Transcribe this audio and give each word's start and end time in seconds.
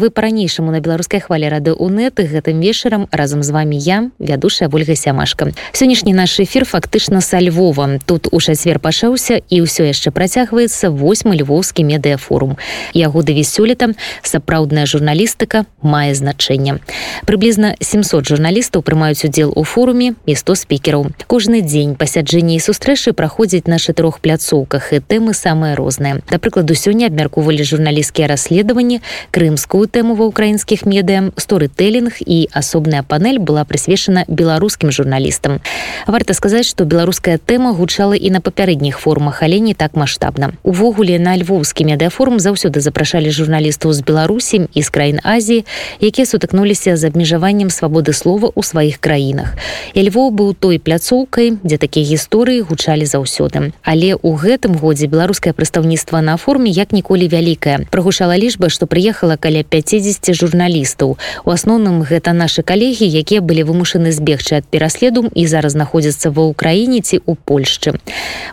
вы 0.00 0.10
по-ранейшаму 0.10 0.72
на 0.72 0.80
беларускай 0.80 1.20
хвале 1.20 1.48
рады 1.48 1.74
унет 1.74 2.16
гэтым 2.16 2.60
вечарам 2.60 3.06
разам 3.12 3.42
з 3.42 3.50
вами 3.50 3.76
я 3.76 4.10
вядушая 4.18 4.70
ольга 4.72 4.96
сямашка 4.96 5.52
сённяшні 5.72 6.14
наш 6.16 6.40
эфир 6.40 6.64
фактычна 6.64 7.20
са 7.20 7.40
Львова. 7.40 7.98
Тут 8.06 8.28
у 8.32 8.40
чацвер 8.40 8.80
пашаўся 8.80 9.44
і 9.48 9.60
ўсё 9.60 9.84
яшчэ 9.84 10.08
працягваецца 10.10 10.88
восьмы 10.88 11.36
львоўскі 11.36 11.84
медыафорум. 11.84 12.56
Яго 12.96 13.20
даві 13.22 13.44
сёлета 13.44 13.92
сапраўдная 14.22 14.86
журналістыка 14.86 15.66
мае 15.82 16.14
значэнне. 16.14 16.80
Прыблізна 17.28 17.76
700 17.80 18.24
журналістаў 18.24 18.80
прымаюць 18.80 19.24
удзел 19.24 19.52
у 19.52 19.64
форуме 19.64 20.16
і 20.24 20.32
100 20.32 20.54
спікераў. 20.64 21.12
Кожны 21.28 21.60
дзень 21.60 21.96
пасяджэнні 22.00 22.56
і 22.56 22.64
сустрэчы 22.64 23.12
праходзіць 23.12 23.68
на 23.68 23.76
чатырох 23.76 24.20
пляцоўках 24.24 24.92
і 24.96 25.04
тэмы 25.04 25.36
самыя 25.36 25.76
розныя. 25.76 26.24
Да 26.30 26.40
прыкладу 26.40 26.72
сёння 26.72 27.12
абмяркоўвалі 27.12 27.64
журналісцкія 27.64 28.32
расследаванні 28.32 29.04
крымскую 29.30 29.89
тэму 29.90 30.14
ва 30.14 30.30
ўкраінскіх 30.30 30.86
медыа 30.86 31.34
сторытэлінг 31.36 32.22
і 32.22 32.48
асобная 32.54 33.02
панель 33.02 33.42
была 33.42 33.66
прысвечана 33.66 34.24
беларускім 34.28 34.94
журналістам 34.94 35.58
варта 36.06 36.32
сказаць 36.38 36.70
што 36.70 36.86
беларуская 36.86 37.36
тэма 37.36 37.74
гучала 37.74 38.14
і 38.14 38.30
на 38.30 38.40
папярэдніх 38.40 39.02
формах 39.02 39.42
але 39.42 39.58
не 39.58 39.74
так 39.74 39.98
маштабна 39.98 40.54
увогуле 40.62 41.18
на 41.18 41.36
львоўскі 41.36 41.84
медыафорум 41.90 42.38
заўсёды 42.38 42.80
запрашалі 42.80 43.34
журналістаў 43.34 43.92
з 43.92 44.00
беларусі 44.06 44.64
і 44.70 44.80
з 44.82 44.88
краін 44.88 45.18
азіі 45.24 45.66
якія 46.00 46.26
сутыкнуліся 46.26 46.96
з 46.96 47.10
абмежаваннем 47.10 47.70
свабоды 47.70 48.12
слова 48.12 48.48
ў 48.54 48.62
сваіх 48.62 49.00
краінах. 49.00 49.56
І 49.94 50.06
львоў 50.08 50.30
быў 50.30 50.54
той 50.54 50.78
пляцоўкай 50.78 51.58
дзе 51.64 51.76
такія 51.80 52.06
гісторыі 52.06 52.62
гучалі 52.62 53.04
заўсёды. 53.08 53.72
Але 53.82 54.14
у 54.14 54.36
гэтым 54.36 54.76
годзе 54.78 55.10
беларускае 55.10 55.52
прадстаўніцтва 55.52 56.20
на 56.20 56.36
форме 56.36 56.70
як 56.70 56.92
ніколі 56.92 57.26
вялікая 57.28 57.86
прогушала 57.90 58.36
лічба 58.36 58.70
што 58.70 58.86
прыехала 58.86 59.36
каля 59.36 59.64
50 59.82 60.34
журналістаў. 60.34 61.16
У 61.44 61.50
асноўным 61.50 62.04
гэта 62.04 62.32
нашы 62.32 62.62
калегі 62.62 63.08
якія 63.08 63.40
былі 63.40 63.64
вымушаны 63.64 64.12
збегчы 64.12 64.60
ад 64.60 64.66
пераследу 64.68 65.26
і 65.34 65.46
зараз 65.46 65.72
знаходзяцца 65.72 66.30
ва 66.30 66.46
ўкраіне 66.52 67.00
ці 67.00 67.20
у 67.26 67.34
польшчы. 67.34 67.96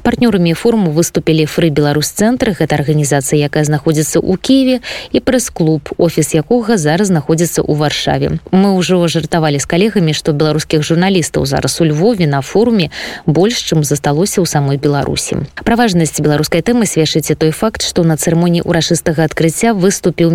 Партнёрамі 0.03 0.53
форуму 0.53 0.91
выступілі 0.91 1.45
фры 1.45 1.69
беларусь 1.69 2.11
цэнтры 2.15 2.55
гэта 2.55 2.79
арганізацыя 2.79 3.49
якая 3.51 3.63
знаходзіцца 3.67 4.23
ў 4.23 4.33
кіеве 4.39 4.77
і 5.11 5.19
прэс-клуб 5.19 5.93
офіс 5.97 6.33
якога 6.33 6.77
зараз 6.77 7.11
знаходзіцца 7.11 7.61
ў 7.61 7.73
варшаве. 7.75 8.39
Мы 8.51 8.73
ўжо 8.77 9.03
жартавалі 9.07 9.59
з 9.59 9.67
калегамі 9.67 10.13
што 10.13 10.33
беларускіх 10.33 10.83
журналістаў 10.83 11.45
зараз 11.45 11.81
у 11.81 11.85
львове 11.85 12.27
на 12.27 12.41
форуме 12.41 12.89
больш 13.25 13.61
чым 13.67 13.83
засталося 13.83 14.41
ў 14.41 14.47
самой 14.47 14.77
беларусі. 14.77 15.43
Пра 15.63 15.75
важнасць 15.75 16.19
беларускай 16.23 16.61
тэмы 16.61 16.85
сведчыце 16.85 17.35
той 17.35 17.51
факт 17.51 17.83
што 17.83 18.03
на 18.07 18.17
цырымоніі 18.17 18.63
урашыстага 18.63 19.27
адкрыцця 19.27 19.73
выступіў 19.73 20.31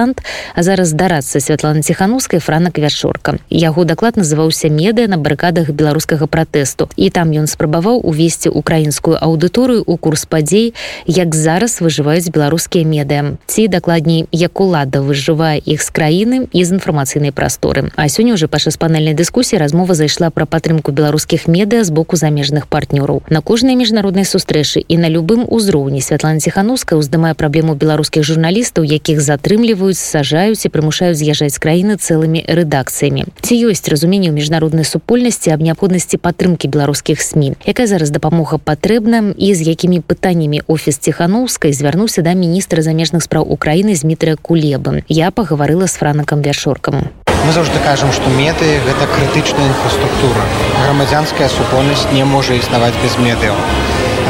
медыакансультант 0.00 0.22
а 0.54 0.62
зараз 0.62 0.92
дарацца 0.92 1.40
святлана 1.40 1.82
ціханускай 1.82 2.40
франак 2.40 2.78
вячорка 2.78 3.38
яго 3.50 3.84
даклад 3.84 4.16
называўся 4.16 4.68
медыа 4.68 5.08
на 5.08 5.18
барыкадах 5.18 5.70
беларускага 5.70 6.26
пратэсту 6.26 6.88
і 6.96 7.10
там 7.10 7.30
ён 7.30 7.46
спрабаваў 7.46 8.00
увесці 8.04 8.48
украінскую 8.48 9.16
аўдыторыю 9.20 9.84
у 9.86 9.96
курс 9.96 10.26
падзей 10.26 10.74
як 11.06 11.34
зараз 11.34 11.80
выжываюць 11.80 12.30
беларускія 12.30 12.84
медыа 12.84 13.36
ці 13.46 13.68
дакладней 13.68 14.26
як 14.32 14.60
улада 14.60 15.00
выжывае 15.00 15.60
іх 15.64 15.82
з 15.82 15.90
краіны 15.90 16.48
і 16.52 16.64
з 16.64 16.72
інфармацыйнай 16.76 17.32
прасторы. 17.32 17.90
А 17.96 18.08
сёння 18.08 18.34
уже 18.34 18.48
паша 18.48 18.70
панельнай 18.78 19.14
дыскусіі 19.14 19.58
размова 19.58 19.94
зайшла 19.94 20.30
пра 20.30 20.46
падтрымку 20.46 20.92
беларускіх 20.92 21.48
медыа 21.48 21.84
з 21.84 21.90
боку 21.90 22.16
замежных 22.16 22.66
партнёраў. 22.66 23.22
На 23.30 23.40
кожнай 23.40 23.74
міжнароднай 23.74 24.24
сустрэчы 24.24 24.84
і 24.86 24.98
на 24.98 25.08
любым 25.10 25.44
узроўні 25.48 26.00
святлана 26.00 26.38
ціхануска 26.38 26.96
уздымае 26.96 27.34
праблему 27.34 27.74
беларускіх 27.74 28.22
журналістаў 28.22 28.84
якіх 28.84 29.20
затрымліваюць 29.20 29.89
сажаюць 29.98 30.62
і 30.62 30.70
прымушаюць 30.70 31.18
з'язджаць 31.18 31.58
краіны 31.58 31.98
цэлымі 31.98 32.46
рэдакцыямі. 32.46 33.26
Ці 33.42 33.54
ёсць 33.66 33.88
разуменне 33.90 34.30
ў 34.30 34.38
міжнароднай 34.38 34.86
супольнасці 34.86 35.50
аб 35.50 35.66
неабходнасці 35.66 36.22
падтрымкі 36.22 36.70
беларускіх 36.70 37.18
сМ 37.18 37.56
якая 37.64 37.86
зараз 37.86 38.10
дапамога 38.10 38.58
патрэбна 38.58 39.32
і 39.36 39.48
з 39.54 39.60
якімі 39.64 40.00
пытаннямі 40.04 40.60
офіс 40.66 40.98
ціханаўскай 40.98 41.72
звярнуўся 41.72 42.22
да 42.22 42.34
міністра 42.34 42.82
замежных 42.82 43.24
спраў 43.24 43.48
Украіны 43.48 43.96
з 43.96 44.04
мітрыя 44.04 44.36
кулебы 44.36 45.02
я 45.08 45.30
пагаварыла 45.30 45.86
з 45.86 45.96
франакам 45.96 46.42
вяршоркам 46.42 47.08
мы 47.46 47.52
заўжды 47.56 47.80
кажам 47.84 48.12
што 48.12 48.28
меты 48.36 48.68
гэта 48.84 49.06
крытычная 49.08 49.66
інфраструктура. 49.72 50.44
Грамадзянская 50.84 51.48
супольнасць 51.48 52.06
не 52.12 52.24
можа 52.24 52.54
існаваць 52.54 52.94
без 53.02 53.16
медыяў. 53.16 53.56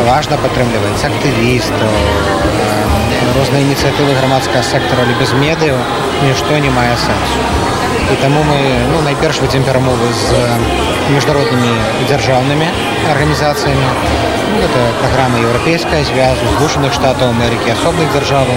Важна 0.07 0.39
падтрымліваць 0.39 1.05
актывістаў 1.11 3.00
розныя 3.37 3.63
ініцыятывы 3.63 4.15
грамадскага 4.19 4.63
сектара 4.65 5.05
але 5.05 5.15
без 5.21 5.33
медыяў 5.37 5.77
нішто 6.25 6.59
не 6.59 6.71
мае 6.71 6.97
сэнсу 6.97 7.39
і 8.13 8.17
таму 8.23 8.43
мы 8.45 8.59
ну 8.91 9.03
найперш 9.07 9.41
вядзем 9.45 9.65
перамовы 9.65 10.09
з 10.13 10.41
міжнароднымі 11.15 11.73
дзяржаўнымі 12.09 12.69
арганізацыямі 13.13 13.89
ну, 14.51 14.57
это 14.67 14.81
праграма 15.01 15.39
еўрапейская 15.39 16.03
звязу 16.05 16.49
злучаных 16.59 16.93
штатаў 16.97 17.35
Амерыкі 17.37 17.77
асобных 17.77 18.11
дзяржаваў 18.17 18.57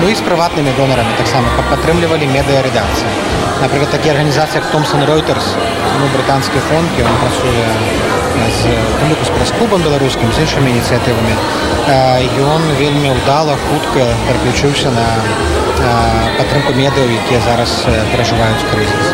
ну 0.00 0.08
і 0.08 0.14
з 0.18 0.24
прыватнымі 0.26 0.74
донарамі 0.78 1.14
таксама 1.20 1.52
падтрымлівалі 1.70 2.26
медыаредакцыі 2.32 3.12
напрыклад 3.62 3.92
такі 3.94 4.14
арганізацыя 4.16 4.62
томсон 4.72 5.04
Reuters 5.06 5.54
ну, 6.00 6.08
брытанскі 6.16 6.64
фонд 6.70 7.02
ён 7.06 7.20
працуе 7.22 7.66
з 8.50 8.72
з 9.26 9.30
прэс-клубам 9.36 9.82
беларускім 9.86 10.32
з 10.32 10.44
іншымі 10.44 10.70
ініцыятывамі 10.74 11.34
ён 12.54 12.62
вельмі 12.80 13.14
ўдала 13.18 13.54
хутка 13.66 14.06
пераключыўся 14.26 14.90
на 14.96 15.06
падтрымку 16.38 16.74
медыяў 16.78 17.10
якія 17.22 17.40
зараз 17.46 17.86
перажываюць 18.12 18.66
крызіс 18.72 19.06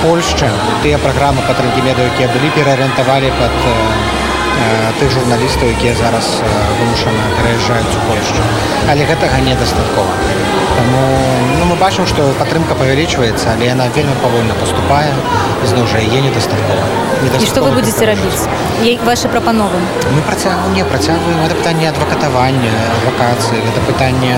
Польшча 0.00 0.48
тыя 0.82 0.98
праграмы 1.04 1.44
падтрымкі 1.48 1.84
медыяў 1.84 2.12
якія 2.14 2.28
былі 2.32 2.50
пераарыентавалі 2.56 3.32
пад 3.40 3.54
тых 5.00 5.10
журналістаў 5.10 5.70
якія 5.72 5.94
зараз 5.94 6.26
вымушана 6.78 7.24
пераязджаюць 7.38 7.96
у 7.96 8.02
Польшчу 8.08 8.42
але 8.90 9.04
гэтага 9.08 9.40
недастаткова. 9.44 10.12
Таму 10.76 11.00
ну, 11.58 11.64
мы 11.70 11.76
бачым 11.80 12.06
што 12.10 12.26
падтрымка 12.38 12.74
павялічваецца 12.74 13.54
але 13.54 13.70
яна 13.70 13.88
вельмі 13.96 14.16
павольна 14.22 14.54
поступае 14.60 15.12
зноў 15.64 15.86
жа 15.92 16.02
яе 16.04 16.20
недастаткова. 16.26 16.84
Не 17.40 17.46
што 17.46 17.64
вы 17.64 17.72
будзеце 17.76 18.06
рабіць? 18.06 18.44
ваши 19.04 19.28
прапановы 19.28 19.80
мы 20.14 20.22
працягваем 20.22 20.74
не 20.74 20.84
працягваем. 20.84 21.40
Это 21.46 21.54
пытанне 21.54 21.88
адвакатавання 21.88 22.72
вакацыі 23.06 23.60
гэта 23.66 23.80
пытанне 23.86 24.36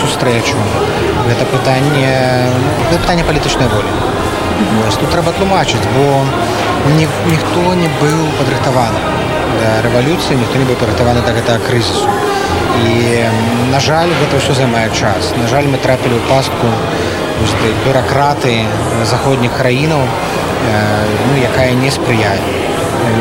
сустрэчу 0.00 0.56
гэта 1.28 1.44
пытанне 1.50 2.50
ну, 2.92 2.98
пытанне 2.98 3.24
палітычнай 3.24 3.68
волі. 3.68 3.90
Тут 5.00 5.10
трэба 5.10 5.32
тлумачыць 5.36 5.86
бо 5.94 6.24
ні, 6.96 7.06
ніхто 7.30 7.74
не 7.74 7.90
быў 8.00 8.18
падрыхтаваны 8.38 9.15
да 9.60 9.82
рэвалюцыі 9.86 10.38
ніхто 10.40 10.58
не 10.58 10.66
быў 10.68 10.76
падрыхтаваны 10.80 11.22
да 11.26 11.32
гэтага 11.36 11.60
крызісу 11.66 12.08
і 12.76 13.24
на 13.72 13.80
жаль 13.80 14.12
гэта 14.20 14.36
ўсё 14.36 14.52
займае 14.52 14.88
час. 14.92 15.32
На 15.40 15.48
жаль 15.48 15.64
мы 15.64 15.80
трапілі 15.80 16.20
ў 16.20 16.22
пастку 16.28 16.68
бюракраты 17.84 18.64
заходніх 19.04 19.52
краінаў 19.56 20.00
ну, 20.00 21.32
якая 21.42 21.72
не 21.72 21.90
спрыяе 21.90 22.38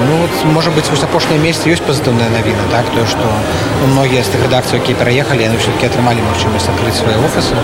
ну, 0.07 0.17
вот, 0.21 0.45
можа 0.45 0.71
быць 0.71 0.87
вось 0.89 1.03
апошняе 1.03 1.37
месяц 1.37 1.67
ёсць 1.67 1.83
пазітыўная 1.83 2.29
навіна 2.31 2.63
так? 2.71 2.87
Тое 2.95 3.05
што 3.05 3.27
ну, 3.81 3.87
многія 3.91 4.23
з 4.23 4.31
тых 4.33 4.47
рэдакцый 4.47 4.79
якія 4.79 4.97
пераехалі 4.97 5.45
яны 5.45 5.59
ўсё-таки 5.59 5.91
атрымалі 5.91 6.25
магчымасць 6.25 6.71
адкрыць 6.71 6.95
свае 6.95 7.19
офісы 7.19 7.59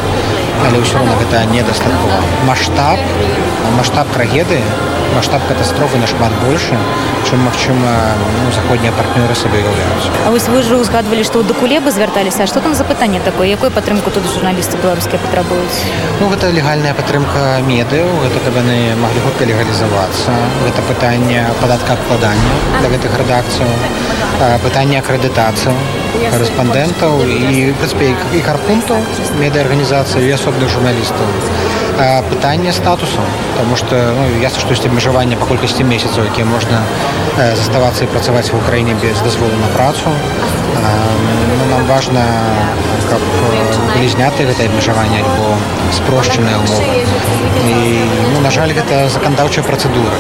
але 0.68 0.84
ўсё 0.84 1.00
роўна 1.00 1.16
гэта 1.24 1.46
недастаткова 1.56 2.20
маштаб 2.46 3.00
маштаб 3.80 4.12
трагедыі 4.14 4.62
маштаб 5.16 5.42
катастрофы 5.48 5.98
нашмат 5.98 6.32
больше 6.46 6.78
чым 7.30 7.40
магчыма 7.46 8.16
ну, 8.20 8.52
заходнія 8.52 8.92
партнёры 8.92 9.36
сабе 9.36 9.62
уяўляюць 9.64 10.10
А 10.26 10.32
вось 10.32 10.48
вы 10.48 10.62
ж 10.64 10.76
узгадвалі 10.76 11.24
што 11.24 11.40
ў 11.42 11.48
дакулебы 11.48 11.92
звярталіся 11.92 12.48
што 12.48 12.60
там 12.60 12.76
за 12.76 12.84
пытанне 12.84 13.20
такое? 13.20 13.48
Якой 13.48 13.72
падтрымку 13.72 14.12
тут 14.12 14.28
журналісты 14.34 14.78
беларускія 14.82 15.20
патрабуюць 15.22 15.80
Ну 16.20 16.30
гэта 16.34 16.52
легальная 16.52 16.94
падтрымка 16.94 17.64
медыяў 17.66 18.10
гэта 18.26 18.44
каб 18.46 18.60
яны 18.64 18.96
маглі 19.00 19.24
хутка 19.26 19.46
легалізавацца 19.46 20.36
гэта 20.66 20.82
пытанне 20.90 21.48
падатка 21.62 21.94
адкладання 21.94 22.54
для 22.80 22.90
гэтых 22.96 23.18
рэдакцыяў 23.24 23.72
пытанне 24.66 25.00
акрэдытацыі 25.00 25.76
корэспандэнтаў 26.32 27.24
і 27.26 27.72
прынпе 27.80 28.14
і 28.38 28.42
карпунтаў 28.46 28.98
медыаарганізацыі 29.40 30.28
і 30.28 30.36
асобных 30.40 30.70
журналістаў 30.70 31.81
пытанне 32.30 32.74
статусу 32.74 33.22
потому 33.54 33.76
что 33.76 33.96
ну, 34.18 34.42
ясно 34.42 34.60
што 34.60 34.74
ёсць 34.74 34.86
абмежаванне 34.86 35.38
па 35.38 35.46
колькасці 35.46 35.84
месяцаў 35.84 36.26
якія 36.26 36.46
можна 36.46 36.82
заставацца 37.38 38.04
і 38.04 38.08
працаваць 38.08 38.50
в 38.52 38.58
украіне 38.58 38.96
без 39.02 39.22
дазволу 39.22 39.54
на 39.62 39.68
працу. 39.76 40.10
Ну, 41.60 41.66
нам 41.72 41.86
важна 41.86 42.24
каб 43.10 43.22
былі 43.94 44.08
зняты 44.08 44.48
гэта 44.48 44.66
абмежаванне 44.66 45.20
альбо 45.20 45.56
спрошчаныя 45.94 46.58
умовы 46.58 47.06
і 47.68 47.76
ну, 48.34 48.42
на 48.42 48.52
жаль 48.52 48.74
гэта 48.74 49.10
заканадаўчая 49.10 49.64
працэдура 49.68 50.16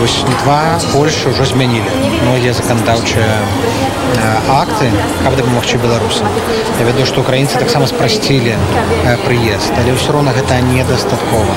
вось 0.00 0.24
два 0.44 0.78
Польша 0.92 1.30
ўжо 1.30 1.44
змянілі 1.44 1.90
многія 2.22 2.52
заканадаўчыя 2.52 3.38
акты 4.50 4.90
каб 5.22 5.36
дапамагчы 5.36 5.78
беларусам 5.78 6.28
Я 6.78 6.86
ведаю 6.86 7.06
што 7.06 7.20
украінцы 7.20 7.58
таксама 7.58 7.86
спрасцілі 7.86 8.56
прыезд 9.24 9.72
але 9.78 9.94
ўсё 9.94 10.12
роўна 10.16 10.34
гэта 10.34 10.60
недастаткова. 10.60 11.54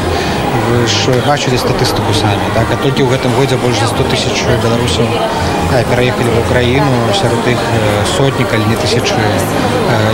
Вы 0.68 0.88
ж 0.88 1.16
бачылі 1.28 1.57
статыстыку 1.57 2.13
самі 2.13 2.48
так 2.56 2.68
а 2.72 2.78
толькі 2.84 3.04
ў 3.04 3.12
гэтым 3.16 3.34
годзе 3.38 3.57
больш 3.57 3.80
за 3.80 3.88
100 3.88 4.10
тысяч 4.13 4.36
беларусаў 4.63 5.06
пераехалі 5.89 6.30
в 6.36 6.39
украіну 6.45 7.13
сярод 7.13 7.42
іх 7.48 7.62
сотні 8.18 8.45
калі 8.45 8.63
не 8.69 8.78
тысячы 8.78 9.18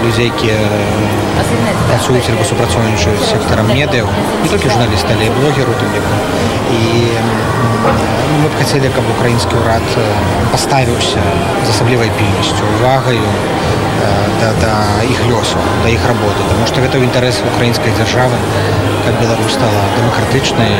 людзей 0.04 0.32
якія 0.34 0.58
працуюць 1.90 2.30
альбо 2.30 2.44
супрацоўнічаюць 2.44 3.28
сектарам 3.30 3.70
медыяў 3.74 4.08
не 4.44 4.50
толькі 4.50 4.70
журналісты 4.70 5.14
але 5.18 5.30
блогеру 5.40 5.74
тым 5.80 5.90
ліку. 5.96 6.16
І 6.74 6.84
мы 8.44 8.50
б 8.52 8.60
хацелі 8.60 8.90
каб 8.92 9.06
украінскі 9.08 9.56
ўрад 9.56 9.86
паставіўся 10.52 11.22
з 11.64 11.70
асаблівай 11.72 12.12
пільнасцю 12.20 12.68
увагаю 12.76 13.24
да, 14.42 14.50
да 14.60 14.74
іх 15.08 15.22
лёсу 15.32 15.64
да 15.84 15.88
іх 15.88 16.04
работы. 16.04 16.44
Тому 16.52 16.68
што 16.68 16.84
гэта 16.84 17.00
ў 17.00 17.08
інтарэсы 17.08 17.48
украінскай 17.48 17.96
дзяржавы 17.96 18.36
каб 19.08 19.16
Беларусь 19.24 19.56
стала 19.56 19.88
дэмакратычнай 19.96 20.76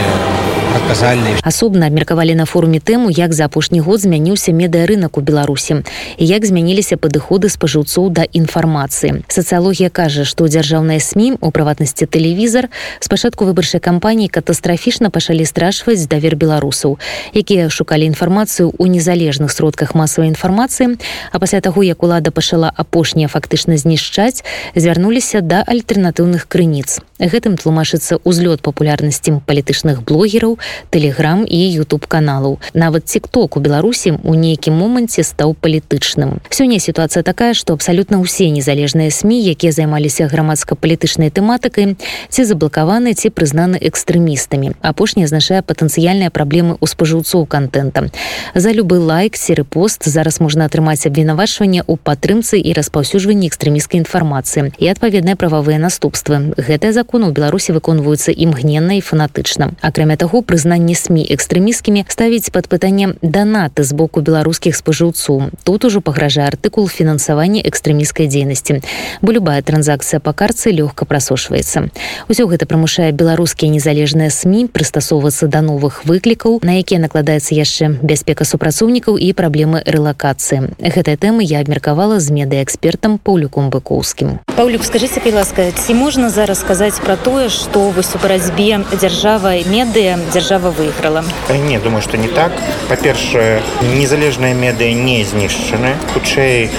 адказальнай 0.74 1.38
асобна 1.44 1.88
абмеркавалі 1.88 2.34
на 2.36 2.46
форуме 2.46 2.80
тэму 2.80 3.12
як 3.14 3.34
за 3.34 3.46
апошні 3.46 3.80
год 3.80 4.02
змяніўся 4.02 4.52
медыарынак 4.52 5.18
у 5.18 5.22
беларусі 5.22 5.86
і 6.18 6.26
як 6.26 6.46
змяніліся 6.46 6.98
падыходы 6.98 7.50
спажыўцоў 7.54 8.10
да 8.10 8.26
інфармацыі. 8.26 9.22
Сацыялогія 9.28 9.94
кажа 9.94 10.26
што 10.26 10.48
дзяржаўная 10.50 10.98
сМ 10.98 11.38
у 11.42 11.52
прыватнасці 11.54 12.10
тэлевізар 12.10 12.74
спачатку 13.00 13.46
выбарчай 13.46 13.84
кампаніі 13.84 14.34
катастрафічна 14.34 15.14
пачалі 15.14 15.46
страшваць 15.46 16.08
давер 16.10 16.36
беларусаў 16.36 16.98
якія 17.38 17.70
шукалі 17.70 18.10
інфармацыю 18.10 18.74
ў 18.74 18.90
незалежных 18.98 19.54
сродках 19.54 19.94
масавай 19.94 20.34
інфармацыі 20.34 20.98
а 21.32 21.38
пасля 21.38 21.62
таго 21.62 21.84
як 21.84 22.02
улада 22.02 22.32
пачала 22.32 22.74
апошняе 22.74 23.28
фактычна 23.28 23.78
знішчаць 23.78 24.42
звярнуліся 24.74 25.46
да 25.46 25.62
альтэрнатыўных 25.62 26.48
крыніц. 26.50 27.04
Гэтым 27.20 27.62
тлумачыцца 27.62 28.18
ўзлёт 28.26 28.66
папулярнасці 28.66 29.40
палітычных 29.46 30.04
блогераў 30.04 30.58
телеграм 30.90 31.46
і 31.48 31.60
youtube 31.78 32.08
каналаў 32.08 32.60
нават 32.74 33.06
тикток 33.06 33.58
у 33.58 33.60
беларусі 33.60 34.18
у 34.24 34.34
нейкім 34.34 34.74
моманце 34.74 35.24
стаў 35.24 35.56
палітычным. 35.56 36.40
Сёння 36.50 36.80
сітуацыя 36.80 37.24
такая 37.24 37.54
што 37.54 37.74
абсалютна 37.74 38.20
ўсе 38.20 38.50
незалежныя 38.50 39.12
сМ 39.12 39.32
якія 39.34 39.72
займаліся 39.72 40.28
грамадска-палітычнай 40.28 41.30
тэматыкай 41.30 41.96
ці 42.30 42.42
заблакаваны 42.44 43.14
ці 43.14 43.30
прызнаны 43.30 43.78
экстрэмістамі. 43.82 44.74
Апошні 44.82 45.24
азначае 45.24 45.62
патэнцыяльныя 45.62 46.30
праблемы 46.30 46.78
ў 46.80 46.86
спажыўцоў 46.88 47.46
контента 47.46 48.10
за 48.56 48.72
любы 48.72 49.00
лайк 49.00 49.36
серы 49.36 49.64
пост 49.64 50.06
зараз 50.06 50.40
можна 50.40 50.66
атрымаць 50.66 51.06
абвінавачванне 51.08 51.82
ў 51.84 51.98
падтрымцы 51.98 52.60
і 52.60 52.74
распаўсюджванні 52.78 53.50
экстрэміскай 53.50 54.02
інфармацыі 54.04 54.72
і 54.78 54.86
адпаведныя 54.88 55.36
прававыя 55.36 55.80
наступствы. 55.80 56.54
Гэтыя 56.58 56.94
законы 56.94 57.30
ў 57.30 57.36
беларусі 57.36 57.76
выконваюцца 57.76 58.32
імгненна 58.32 59.00
і 59.00 59.02
фанатычна. 59.02 59.74
Акрамя 59.82 60.18
таго 60.18 60.42
прызнанне 60.54 60.94
сМ 60.94 61.26
экстрэміскімі 61.34 62.06
ставіць 62.06 62.54
пад 62.54 62.70
пытанне 62.70 63.18
данаты 63.26 63.82
з 63.82 63.98
боку 63.98 64.22
беларускіх 64.22 64.78
спажыўцоў 64.78 65.50
тут 65.66 65.90
ужо 65.90 65.98
пагражае 66.06 66.46
артыкул 66.46 66.86
фінансавання 66.86 67.66
экстрэміскай 67.66 68.30
дзейнасці 68.30 68.86
бо 69.26 69.34
любая 69.34 69.66
транзакцыя 69.66 70.22
па 70.22 70.38
карцы 70.38 70.70
лёгка 70.70 71.10
прасошваецца 71.10 71.90
усё 72.30 72.46
гэта 72.46 72.70
прымушае 72.70 73.10
беларускія 73.18 73.74
незалежныя 73.74 74.30
сМ 74.30 74.70
прыстасоўвацца 74.70 75.50
да 75.50 75.66
новых 75.66 76.06
выклікаў 76.06 76.62
на 76.62 76.78
якія 76.78 77.02
накладаецца 77.02 77.58
яшчэ 77.58 77.98
бяспека 78.06 78.46
супрацоўнікаў 78.46 79.18
і 79.18 79.34
праблемы 79.34 79.82
рэлакацыі. 79.90 80.78
Гэтая 80.78 81.18
тэма 81.18 81.42
я 81.42 81.66
абмеркавала 81.66 82.20
з 82.22 82.30
медыаэкспертам 82.30 83.18
паўлюком 83.18 83.74
быкоўскім. 83.74 84.38
Паўлюк 84.54 84.86
скажитеце 84.86 85.34
ласка 85.34 85.72
ці 85.74 85.98
можна 85.98 86.30
зараз 86.30 86.62
сказаць 86.62 87.02
пра 87.02 87.18
тое 87.18 87.50
што 87.50 87.90
вось 87.90 88.14
у 88.14 88.22
барацьбе 88.22 88.84
дзяржава 88.94 89.58
медыя 89.66 90.22
дзяржава 90.30 90.43
выйграла 90.50 91.24
не 91.50 91.80
думаю 91.80 92.02
что 92.02 92.18
не 92.18 92.28
так. 92.28 92.52
Па-першае 92.90 93.62
незалежныя 93.82 94.54
медыа 94.54 94.94
не 94.94 95.24
знішчаны 95.24 95.96
хутчэй 96.14 96.70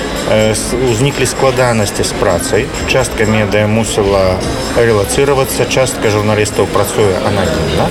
узніклі 0.90 1.26
складанасці 1.26 2.04
з 2.04 2.12
працай 2.20 2.66
частка 2.88 3.24
медыа 3.24 3.66
мусіла 3.66 4.36
релацыравацца 4.76 5.64
частка 5.64 6.10
журналістаў 6.10 6.66
працуе 6.66 7.16
ананімна 7.24 7.88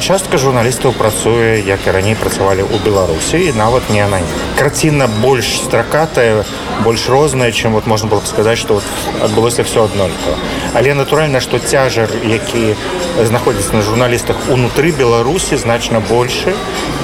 частка 0.00 0.36
журналістаў 0.36 0.92
працуе 0.92 1.62
як 1.64 1.86
і 1.86 1.90
раней 1.90 2.14
працавалі 2.14 2.68
ў 2.68 2.76
беларусі 2.84 3.40
і 3.40 3.52
нават 3.56 3.88
не 3.90 4.04
ананім 4.04 4.28
карціна 4.58 5.08
больш 5.24 5.56
стракатая 5.64 6.44
больш 6.84 7.08
розная 7.08 7.52
чым 7.52 7.72
вот 7.72 7.86
можна 7.86 8.08
было 8.08 8.20
сказаць 8.24 8.58
что 8.58 8.74
вот 8.74 8.84
адбылося 9.22 9.64
все 9.64 9.84
аднолькава 9.84 10.36
але 10.74 10.94
натуральна 10.94 11.40
что 11.40 11.58
цяжар 11.58 12.08
які 12.24 12.74
знаходзіцца 13.20 13.76
на 13.76 13.82
журналістах 13.82 14.36
унутры 14.48 14.92
беларусі 14.92 15.56
значна 15.56 16.00
больше 16.00 16.54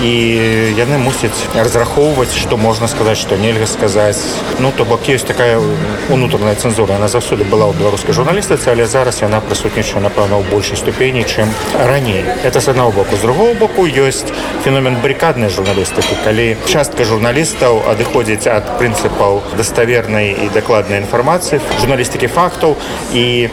і 0.02 0.12
яны 0.78 0.98
мусяць 0.98 1.36
разрахоўваць 1.54 2.34
что 2.34 2.56
можна 2.56 2.88
сказаць 2.88 3.18
что 3.18 3.36
нельга 3.36 3.66
сказаць. 3.66 4.22
Ну 4.58 4.72
то 4.76 4.84
бок 4.84 5.08
есть 5.08 5.26
такая 5.26 5.60
унутраная 6.08 6.54
цэнзура. 6.54 6.94
Она 6.94 7.08
заўсёды 7.08 7.44
была 7.44 7.68
ў 7.68 7.76
беларускай 7.78 8.14
журналістыцы 8.14 8.70
але 8.70 8.86
зараз 8.86 9.20
яна 9.20 9.40
прысутнічае 9.40 10.00
напэўна 10.00 10.40
ў 10.40 10.44
большай 10.50 10.76
ступені 10.76 11.24
чым 11.24 11.48
раней. 11.74 12.24
Это 12.44 12.60
с 12.60 12.68
одного 12.68 12.92
боку. 12.92 13.16
З 13.16 13.20
другого 13.20 13.54
боку 13.54 13.86
ёсць 13.86 14.32
феномен 14.64 14.96
баррикаднай 15.02 15.50
журналістыкі 15.50 16.16
калі 16.24 16.56
частка 16.66 17.04
журналістаў 17.04 17.82
адыходзіць 17.90 18.48
ад 18.48 18.78
прынцыпаў 18.78 19.42
даставернай 19.56 20.32
і 20.32 20.48
дакладнай 20.54 21.02
інфармацыі 21.04 21.60
журналістыкі 21.80 22.28
фактаў 22.28 22.76
і 23.12 23.50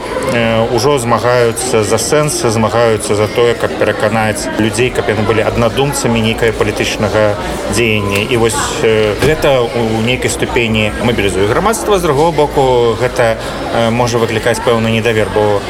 ўжо 0.76 0.98
змагаюцца 1.00 1.84
за 1.84 1.98
сэнсы 1.98 2.50
змагаюцца 2.50 3.16
за 3.16 3.28
тое 3.28 3.54
каб 3.54 3.72
пераканаць 3.80 4.50
людзей 4.60 4.90
каб 4.90 5.08
яны 5.10 5.24
былі 5.24 5.46
аднадумцамі 5.46 6.20
нейкае 6.20 6.52
палітычнага 6.52 7.36
дзеяння. 7.72 8.26
І 8.30 8.36
вось 8.38 8.58
гэта 9.24 9.62
у 9.64 10.02
нейкай 10.02 10.30
ступені 10.30 10.92
мобілізуе 11.04 11.48
грамадства. 11.48 12.00
З 12.00 12.02
другого 12.02 12.32
боку 12.32 12.98
гэта 13.00 13.38
можа 13.92 14.18
выклікаць 14.18 14.60
пэўны 14.60 14.92
недавер 14.92 15.30
бо 15.34 15.62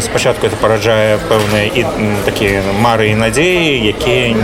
спачатку 0.00 0.46
это 0.46 0.56
параджае 0.56 1.18
пэўныя 1.28 1.68
і 1.74 1.82
такія 2.24 2.62
мары 2.80 3.10
і 3.12 3.20
надзеі 3.20 3.82
якія 3.92 4.34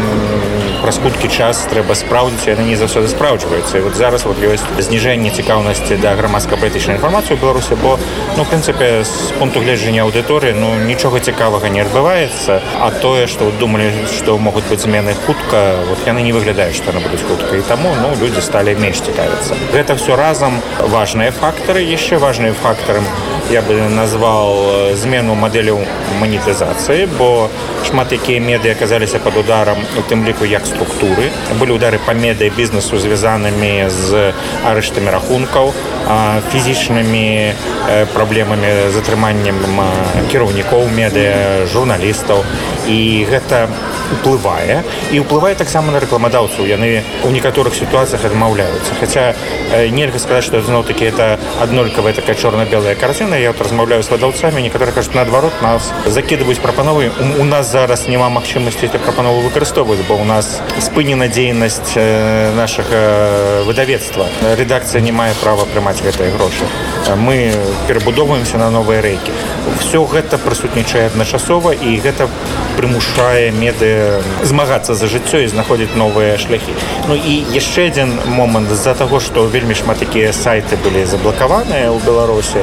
праз 0.80 0.96
хуткі 0.98 1.28
час 1.28 1.68
трэба 1.70 1.94
спраўдзіць 1.94 2.56
яны 2.56 2.64
не 2.68 2.76
заўсёды 2.76 3.08
спраўджваюцца. 3.08 3.80
Вот 3.80 3.94
зараз 3.94 4.24
вот 4.24 4.40
ёсць 4.40 4.64
зніжэнне 4.78 5.30
цікаўнасці 5.30 5.96
да 6.00 6.16
грамадска-палітычнай 6.16 6.96
інфармацыі 6.96 7.36
беларусі 7.36 7.76
бо 7.82 7.98
ну 8.36 8.44
прынцыпе 8.44 9.04
з 9.04 9.32
пункту 9.40 9.60
гледжання 9.64 10.04
аўдыторыі 10.04 10.52
ну 10.52 10.68
нічога 10.84 11.20
цікавага 11.24 11.72
не 11.72 11.80
адбываецца. 11.80 12.60
А 12.76 12.90
тое 12.92 13.24
што 13.24 13.48
думалі 13.56 13.88
што 14.12 14.36
могуць 14.36 14.68
быць 14.68 14.84
змены 14.84 15.16
хутка 15.24 15.80
вот 15.88 16.04
яны 16.04 16.20
не 16.20 16.36
выглядаюць 16.36 16.76
што 16.76 16.92
яны 16.92 17.00
будуць 17.08 17.24
хутка. 17.24 17.56
І 17.56 17.64
таму 17.64 17.88
ну 18.02 18.12
людзі 18.20 18.44
сталі 18.44 18.76
менш 18.76 19.00
цікавіцца. 19.00 19.56
Гэта 19.72 19.96
все 19.96 20.12
разам 20.20 20.60
важныя 20.92 21.32
фактары 21.32 21.80
яшчэ 21.88 22.20
важныя 22.20 22.52
фактарам 22.52 23.08
я 23.50 23.62
бы 23.62 23.74
назвал 23.90 24.94
змену 24.94 25.34
мадэляў 25.34 25.82
манетызацыі 26.20 27.08
бо 27.18 27.50
шмат 27.86 28.12
якія 28.12 28.40
меды 28.40 28.70
аказаліся 28.70 29.18
под 29.18 29.36
ударам 29.42 29.78
у 29.98 30.02
тым 30.06 30.24
ліку 30.24 30.44
як 30.44 30.66
структуры. 30.66 31.30
Былі 31.58 31.74
удары 31.74 31.98
па 32.06 32.14
медыа 32.14 32.50
бізнесу 32.54 32.98
звязанымі 32.98 33.90
з 33.90 34.32
арыштамі 34.64 35.10
рахункаў 35.10 35.72
фізічнымі 36.52 37.54
праблемамі 38.14 38.90
затрыманнем 38.94 39.58
кіраўнікоў 40.30 40.86
медыа 40.94 41.66
журналістаў. 41.66 42.44
І 42.86 43.26
гэта 43.30 43.68
уплывае 44.10 44.82
і 45.12 45.22
ўплывае 45.22 45.54
таксама 45.54 45.92
на 45.94 46.00
рэкламадаўцаў. 46.02 46.66
Яны 46.66 47.02
у 47.24 47.30
некаторых 47.30 47.74
сітуацыях 47.74 48.24
адмаўляюцца. 48.24 48.94
Хаця 49.00 49.34
нельга 49.90 50.18
сказаць 50.18 50.44
што 50.44 50.62
зноў 50.62 50.82
такі 50.84 51.10
это 51.10 51.38
аднолькавая 51.62 52.14
такая 52.14 52.34
чорна-белая 52.34 52.94
карціна 52.94 53.38
я 53.42 53.52
вот 53.52 53.60
размаўляю 53.60 54.02
з 54.02 54.10
вадаўцамі 54.10 54.62
некаторы 54.62 54.92
кажуць 54.92 55.14
наадварот 55.14 55.62
нас 55.62 55.92
закідваюць 56.06 56.60
прапановы 56.60 57.10
у 57.38 57.44
нас 57.44 57.70
зараз 57.72 58.08
няма 58.08 58.28
магчымасці 58.28 58.86
эти 58.86 58.98
прапановы 58.98 59.42
выкарыстоўваць 59.48 60.04
бо 60.08 60.14
у 60.14 60.24
нас 60.24 60.60
спынена 60.80 61.28
дзейнасць 61.28 61.96
нашага 62.56 63.62
выдавецтва. 63.66 64.26
Рэдакцыя 64.58 65.00
не 65.00 65.12
мае 65.12 65.34
права 65.40 65.64
прымаць 65.64 66.02
гэтыя 66.02 66.30
грошы. 66.36 66.64
Мы 67.16 67.52
перабудоўваемся 67.88 68.58
на 68.58 68.70
новыя 68.70 69.00
рэйкі. 69.00 69.32
Все 69.80 70.04
гэта 70.04 70.38
прысутнічае 70.38 71.06
адначасова 71.10 71.72
і 71.72 71.96
гэта 72.04 72.28
прымушае 72.76 73.50
меды 73.52 74.22
змагацца 74.42 74.94
за 74.94 75.06
жыццё 75.06 75.44
і 75.44 75.48
знаходзіць 75.48 75.96
новыя 75.96 76.38
шляхі. 76.38 76.74
Ну 77.08 77.14
і 77.14 77.44
яшчэ 77.54 77.88
адзін 77.90 78.18
момант. 78.26 78.70
З-за 78.70 78.94
таго 78.94 79.20
што 79.20 79.46
вельмі 79.46 79.74
шмат 79.74 79.98
такія 79.98 80.32
сайты 80.32 80.76
былі 80.84 81.04
заблакаваныя 81.04 81.90
ў 81.90 81.98
беларусі 82.04 82.62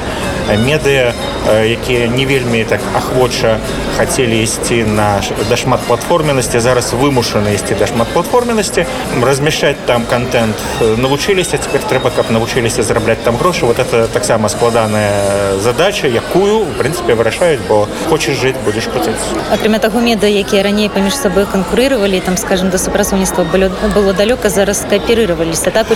медыя 0.67 1.13
якія 1.47 2.07
не 2.11 2.25
вельмі 2.25 2.63
так 2.63 2.81
ахвоча 2.95 3.57
хацелі 3.97 4.43
ісці 4.43 4.83
на 4.83 5.21
да 5.49 5.55
шматплатформенасці 5.55 6.59
зараз 6.59 6.93
вымушаны 6.93 7.55
ісці 7.55 7.75
да 7.79 7.87
шматплатформенасці 7.87 8.85
размяшчаць 9.23 9.79
там 9.87 10.03
контент 10.05 10.55
навучыліся 10.97 11.57
цяпер 11.57 11.81
трэба 11.87 12.11
каб 12.15 12.31
навучыліся 12.31 12.83
зарабляць 12.83 13.23
там 13.23 13.37
грошы. 13.37 13.65
Вот 13.65 13.79
это 13.79 14.07
таксама 14.07 14.49
складаная 14.49 15.57
задача 15.59 16.07
якую 16.07 16.65
в 16.65 16.77
прынцыпе 16.77 17.15
вырашаюць 17.15 17.63
бо 17.67 17.87
хочаш 18.09 18.35
жыць 18.35 18.59
будзеш 18.65 18.91
крутыць 18.91 19.15
акрамя 19.51 19.79
таго 19.79 19.99
меда 19.99 20.27
якія 20.27 20.63
раней 20.63 20.89
паміж 20.89 21.15
сабой 21.15 21.45
канкурыравалі 21.45 22.19
там 22.19 22.37
скажем 22.37 22.69
да 22.69 22.77
супрацоўніцтва 22.77 23.43
было 23.43 23.71
было 23.95 24.13
далёка 24.13 24.49
зараз 24.49 24.83
кааперыраваліся 24.89 25.71
так 25.71 25.87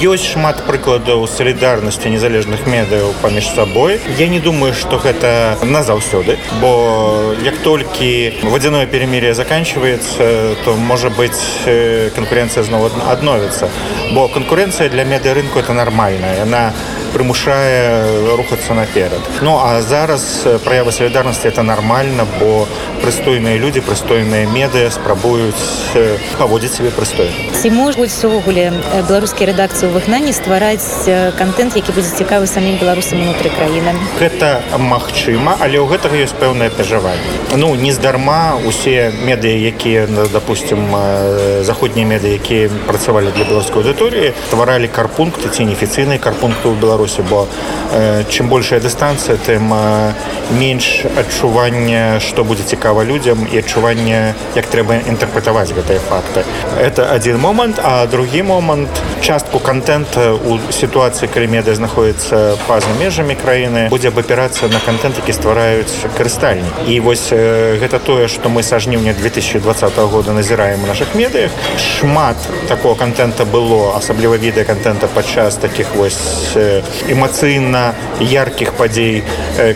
ёсць 0.00 0.26
шмат 0.32 0.64
прыкладаў 0.66 1.26
салідарнасці 1.28 2.08
незалежных 2.08 2.66
медыяў 2.66 3.12
паміж 3.22 3.52
сабой 3.54 3.81
я 3.88 4.28
не 4.28 4.40
думаю 4.40 4.74
что 4.74 4.98
гэта 4.98 5.58
назаўсёды 5.62 6.38
бо 6.60 7.34
як 7.44 7.58
толькі 7.58 8.32
водяное 8.42 8.86
перемирие 8.86 9.34
заканчивается 9.34 10.54
то 10.64 10.76
можа 10.76 11.08
быть 11.10 11.40
конкуренция 12.14 12.62
зноў 12.62 12.90
адновіцца 13.10 13.68
бо 14.14 14.28
конкуренция 14.28 14.88
для 14.88 15.04
медыарынку 15.04 15.58
это 15.58 15.72
нормальная. 15.72 16.42
Она 16.42 16.72
прымушае 17.12 18.34
рухацца 18.36 18.74
наперад. 18.74 19.20
Ну 19.42 19.58
а 19.62 19.82
зараз 19.82 20.46
праява 20.64 20.92
салідарнасці 20.92 21.48
это 21.48 21.62
нормально 21.62 22.26
бо 22.40 22.66
прыстойныя 23.02 23.58
людзі 23.58 23.82
прыстойныя 23.82 24.46
медыа 24.46 24.90
спрабуюць 24.90 25.58
паводзіць 26.38 26.72
себе 26.78 26.90
прыстой 26.94 27.30
ці 27.62 27.70
могуць 27.74 28.14
увогуле 28.24 28.70
беларускія 29.08 29.50
рэдакцыі 29.50 29.90
ў 29.90 29.92
выгнанні 29.98 30.32
ствараць 30.32 31.06
контент 31.38 31.76
які 31.76 31.92
будзе 31.92 32.14
цікавы 32.14 32.46
самім 32.46 32.78
беларусам 32.78 33.20
унутры 33.20 33.50
краіны? 33.50 33.94
Гэта 34.20 34.62
магчыма 34.78 35.56
але 35.58 35.82
ў 35.82 35.86
гэтага 35.90 36.14
ёсць 36.22 36.36
пэўнае 36.38 36.70
пажаванне. 36.70 37.26
Ну 37.58 37.74
нездарма 37.74 38.56
усе 38.66 39.12
медыа 39.26 39.58
якія 39.70 40.06
допустим 40.32 40.94
заходнія 41.62 42.06
меды 42.06 42.38
якія 42.38 42.70
працавалі 42.86 43.34
для 43.34 43.44
беларускай 43.44 43.82
аўдыторыі 43.82 44.32
стваралі 44.48 44.88
карпункты 44.88 45.50
ці 45.50 45.66
неафіцыйныя 45.66 46.22
карпункты 46.22 46.70
ў 46.70 46.78
беларусі 47.02 47.22
бо 47.30 47.48
э, 47.92 48.24
чым 48.30 48.48
большая 48.48 48.80
дыстанцыя 48.80 49.36
тым 49.36 49.72
э, 49.74 50.12
менш 50.58 51.04
адчування 51.18 52.20
што 52.20 52.44
будзе 52.44 52.62
цікава 52.62 53.04
людзям 53.04 53.46
і 53.52 53.58
адчування 53.58 54.34
як 54.54 54.66
трэба 54.66 55.02
інтэрпрэтаваць 55.08 55.72
гэтыя 55.74 55.98
факты. 55.98 56.44
Это 56.78 57.10
один 57.12 57.38
момант 57.38 57.80
а 57.82 58.06
другі 58.06 58.42
момант 58.42 58.90
частку 59.20 59.58
контента 59.58 60.32
у 60.32 60.58
сітуацыі 60.70 61.28
калі 61.28 61.46
медыа 61.48 61.74
знаходіцца 61.74 62.56
па-за 62.66 62.92
межамі 63.00 63.34
краіны 63.34 63.88
будзе 63.90 64.08
абапірацца 64.08 64.68
на 64.68 64.78
контент 64.78 65.16
які 65.18 65.32
ствараюць 65.32 65.92
карыстальні. 66.16 66.68
І 66.86 67.00
вось 67.00 67.32
э, 67.32 67.78
гэта 67.82 67.98
тое 67.98 68.28
што 68.28 68.48
мы 68.48 68.62
са 68.62 68.78
жніўня 68.78 69.14
2020 69.14 69.98
года 69.98 70.32
назіраем 70.32 70.84
у 70.84 70.86
наших 70.86 71.14
медыях. 71.14 71.50
Шмат 71.78 72.36
такого 72.68 72.94
контента 72.94 73.44
было 73.44 73.96
асабліва 73.96 74.36
відэа 74.36 74.64
контента 74.64 75.06
падчас 75.06 75.56
таких 75.56 75.94
вось 75.94 76.56
эмацыйна 77.08 77.94
яркіх 78.20 78.74
падзей 78.78 79.22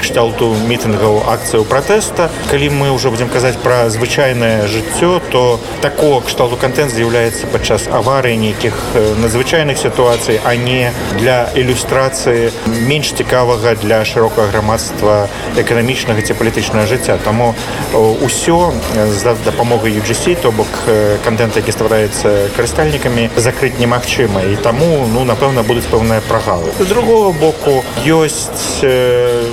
кшталту 0.01 0.55
мітынгаў 0.69 1.23
акцыяў 1.33 1.65
пратэста. 1.69 2.31
Калі 2.51 2.71
мы 2.71 2.91
ўжо 2.95 3.11
будзем 3.11 3.29
казаць 3.29 3.57
пра 3.63 3.89
звычайнае 3.91 4.67
жыццё 4.71 5.21
то 5.31 5.61
такого 5.81 6.21
кшталту 6.21 6.57
контент 6.57 6.93
з'яўляецца 6.93 7.47
падчас 7.53 7.89
аварыі 7.91 8.37
нейкіх 8.37 8.75
надзвычайных 9.23 9.79
сітуацый 9.79 10.41
а 10.45 10.55
не 10.57 10.93
для 11.19 11.49
ілюстрацыі 11.55 12.51
менш 12.87 13.13
цікавага 13.13 13.75
для 13.75 14.05
шырокага 14.05 14.49
грамадства 14.53 15.29
эканамічнага 15.57 16.23
ці 16.23 16.35
палітычнага 16.35 16.87
жыцця. 16.87 17.19
Таму 17.25 17.55
ўсё 17.93 18.73
за 18.95 19.35
дапамогай 19.45 19.93
UGC 19.99 20.37
то 20.43 20.53
бок 20.53 20.71
контент 21.25 21.57
які 21.57 21.73
ствараецца 21.73 22.53
карыстальнікамі 22.57 23.31
закрыць 23.37 23.79
немагчыма. 23.79 24.43
І 24.53 24.57
таму 24.63 25.07
ну 25.13 25.25
напэўна 25.25 25.63
будуць 25.63 25.87
пэўныя 25.91 26.21
прагалы. 26.29 26.73
З 26.79 26.93
другого 27.07 27.33
боку 27.33 27.85
ёсць 28.05 28.83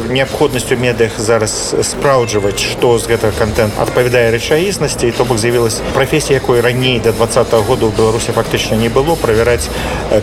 неабходнасць 0.09 0.71
у 0.73 0.75
медыях 0.75 1.19
зараз 1.21 1.75
спраўджваць 1.85 2.57
што 2.57 2.97
з 2.97 3.05
гэтага 3.05 3.37
контент 3.37 3.77
адпавядае 3.77 4.33
рэчаіснасці. 4.33 5.13
То 5.13 5.25
бок 5.25 5.37
з'явілась 5.37 5.81
прафесія 5.93 6.41
якой 6.41 6.61
раней 6.61 6.99
до 6.99 7.13
два 7.13 7.27
году 7.61 7.93
ў 7.93 7.97
беларусі 7.97 8.33
фактычна 8.33 8.73
не 8.73 8.89
было. 8.89 9.13
Правяраць 9.13 9.69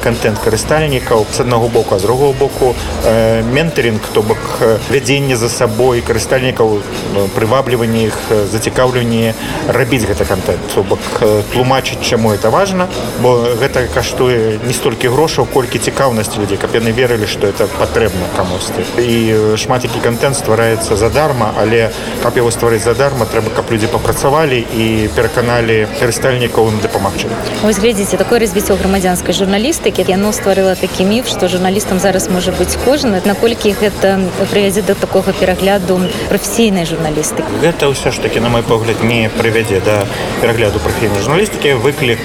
контент 0.02 0.42
карыстальнікаў 0.42 1.26
з 1.30 1.40
аднаго 1.40 1.68
боку 1.68 1.94
а 1.94 1.98
з 1.98 2.02
другого 2.02 2.32
боку 2.32 2.74
ментаринг 3.54 4.02
то 4.12 4.22
бок 4.22 4.42
вядзенне 4.90 5.36
за 5.36 5.48
сабой 5.48 6.02
карыстальнікаў 6.02 6.82
прывабліванне 7.38 8.10
іх 8.10 8.18
зацікаўленне 8.50 9.34
рабіць 9.68 10.02
гэта 10.02 10.26
контент 10.26 10.58
то 10.74 10.82
бок 10.82 10.98
тлумачыць 11.52 12.02
чаму 12.02 12.34
это 12.34 12.50
важно 12.50 12.88
бо 13.22 13.54
гэта 13.54 13.86
каштуе 13.94 14.58
не 14.66 14.74
столькі 14.74 15.14
грошаў 15.14 15.46
колькі 15.46 15.78
цікаўнасці 15.78 16.42
людзей 16.42 16.58
каб 16.58 16.74
яны 16.74 16.90
верылі 16.90 17.19
что 17.26 17.46
это 17.46 17.66
патрэбна 17.78 18.28
камусьці 18.36 18.82
і 18.98 19.56
шмат 19.56 19.84
які 19.84 20.00
контент 20.00 20.36
ствараецца 20.36 20.96
задарма 20.96 21.54
але 21.60 21.90
каб 22.22 22.36
его 22.36 22.50
стварыць 22.50 22.84
задарма 22.84 23.26
трэба 23.26 23.50
каб 23.56 23.70
людзі 23.70 23.86
папрацавалі 23.92 24.60
і 24.60 25.08
пераканалі 25.14 25.86
карыстальнікаў 26.00 26.70
дапамагчы. 26.82 27.28
Вось 27.62 27.78
глядзіце 27.78 28.16
такое 28.16 28.40
развіццё 28.40 28.76
грамадзянскай 28.76 29.34
журналістыкі 29.34 30.04
яно 30.08 30.32
стварыла 30.32 30.74
такі 30.74 31.04
міф 31.04 31.28
што 31.28 31.48
журналістам 31.48 31.98
зараз 31.98 32.30
можа 32.30 32.52
быць 32.52 32.76
кожны 32.84 33.20
наколькі 33.24 33.74
гэта 33.80 34.18
прывядзе 34.50 34.82
да 34.82 34.94
такога 34.94 35.32
перагляду 35.32 36.00
прафесійнай 36.28 36.86
журналістыкі 36.86 37.60
гэта 37.62 37.90
ўсё 37.90 38.10
ж 38.10 38.20
таки 38.20 38.40
на 38.40 38.48
мой 38.48 38.62
погляд 38.62 39.02
не 39.04 39.28
прывядзе 39.28 39.80
да 39.84 40.06
перагляду 40.40 40.78
прафесійнай 40.80 41.22
журналістыкі 41.22 41.74
выклік 41.84 42.20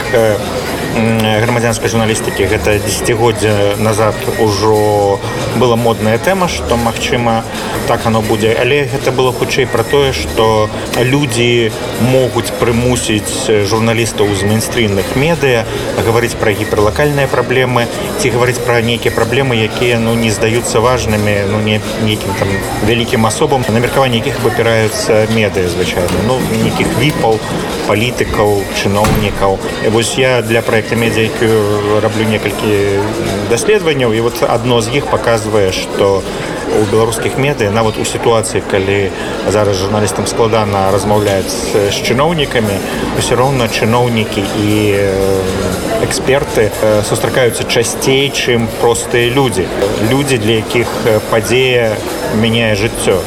грамадзянскай 0.96 1.90
журналістыкі. 1.90 2.48
Гэта 2.48 2.80
десятгоддзя 2.80 3.76
назад 3.80 4.16
ужо 4.40 5.20
была 5.60 5.76
модная 5.76 6.18
тэма 6.18 6.48
што 6.48 6.78
магчыма 6.78 7.44
так 7.88 8.06
оно 8.06 8.22
будзе. 8.22 8.56
Але 8.60 8.86
гэта 8.88 9.12
было 9.12 9.34
хутчэй 9.34 9.68
пра 9.68 9.84
тое 9.84 10.14
што 10.14 10.70
людзі 10.96 11.72
могуць 12.12 12.52
прымусіць 12.60 13.68
журналістаў 13.68 14.32
з 14.36 14.48
мейнстрымных 14.48 15.16
медыа 15.16 15.66
гаварыць 16.00 16.36
пра 16.40 16.56
гіперлакальныя 16.56 17.28
праблемы 17.28 17.88
ці 18.20 18.32
гаварыць 18.32 18.64
пра 18.64 18.82
нейкія 18.82 19.12
праблемы 19.12 19.56
якія 19.56 20.00
ну 20.00 20.16
не 20.16 20.32
здаюцца 20.32 20.80
важнымі 20.80 21.52
ну 21.52 21.60
не 21.60 21.82
нейкім 22.04 22.32
там 22.40 22.48
вялікім 22.88 23.26
асобам. 23.26 23.66
На 23.68 23.80
меркаванне 23.80 24.24
якіх 24.24 24.40
выбіраюцца 24.40 25.28
медыа 25.36 25.68
звычайна. 25.68 26.24
Ну 26.28 26.40
нейкіх 26.64 26.88
віпаў 27.00 27.40
палітыкаў 27.88 28.64
чыноўнікаў. 28.82 29.60
Вось 29.92 30.16
я 30.18 30.42
для 30.42 30.62
проекта 30.62 30.85
медзяйку 30.94 32.00
раблю 32.04 32.30
некалькі 32.30 33.02
даследаванняў 33.50 34.14
і 34.14 34.22
вот 34.22 34.44
адно 34.46 34.82
з 34.82 35.02
іх 35.02 35.10
паказвае 35.10 35.72
што 35.74 36.22
у 36.76 36.84
беларускіх 36.92 37.38
медыя 37.42 37.72
нават 37.72 37.98
у 37.98 38.06
сітуацыі 38.06 38.62
калі 38.70 39.10
зараз 39.50 39.78
журналістам 39.82 40.28
складана 40.28 40.92
размаўляць 40.92 41.50
з 41.74 41.98
чыноўнікамі 42.06 42.78
ўсё 43.18 43.40
роўна 43.40 43.70
чыноўнікі 43.72 44.44
і 44.44 44.74
эксперты 46.06 46.70
сустракаюцца 47.10 47.66
часцей 47.66 48.30
чым 48.30 48.68
простыя 48.82 49.32
людзі 49.34 49.66
людзі 50.12 50.38
для 50.38 50.62
якіх 50.62 50.92
падзея 51.32 51.96
мяняе 52.38 52.76
жыццё 52.76 53.22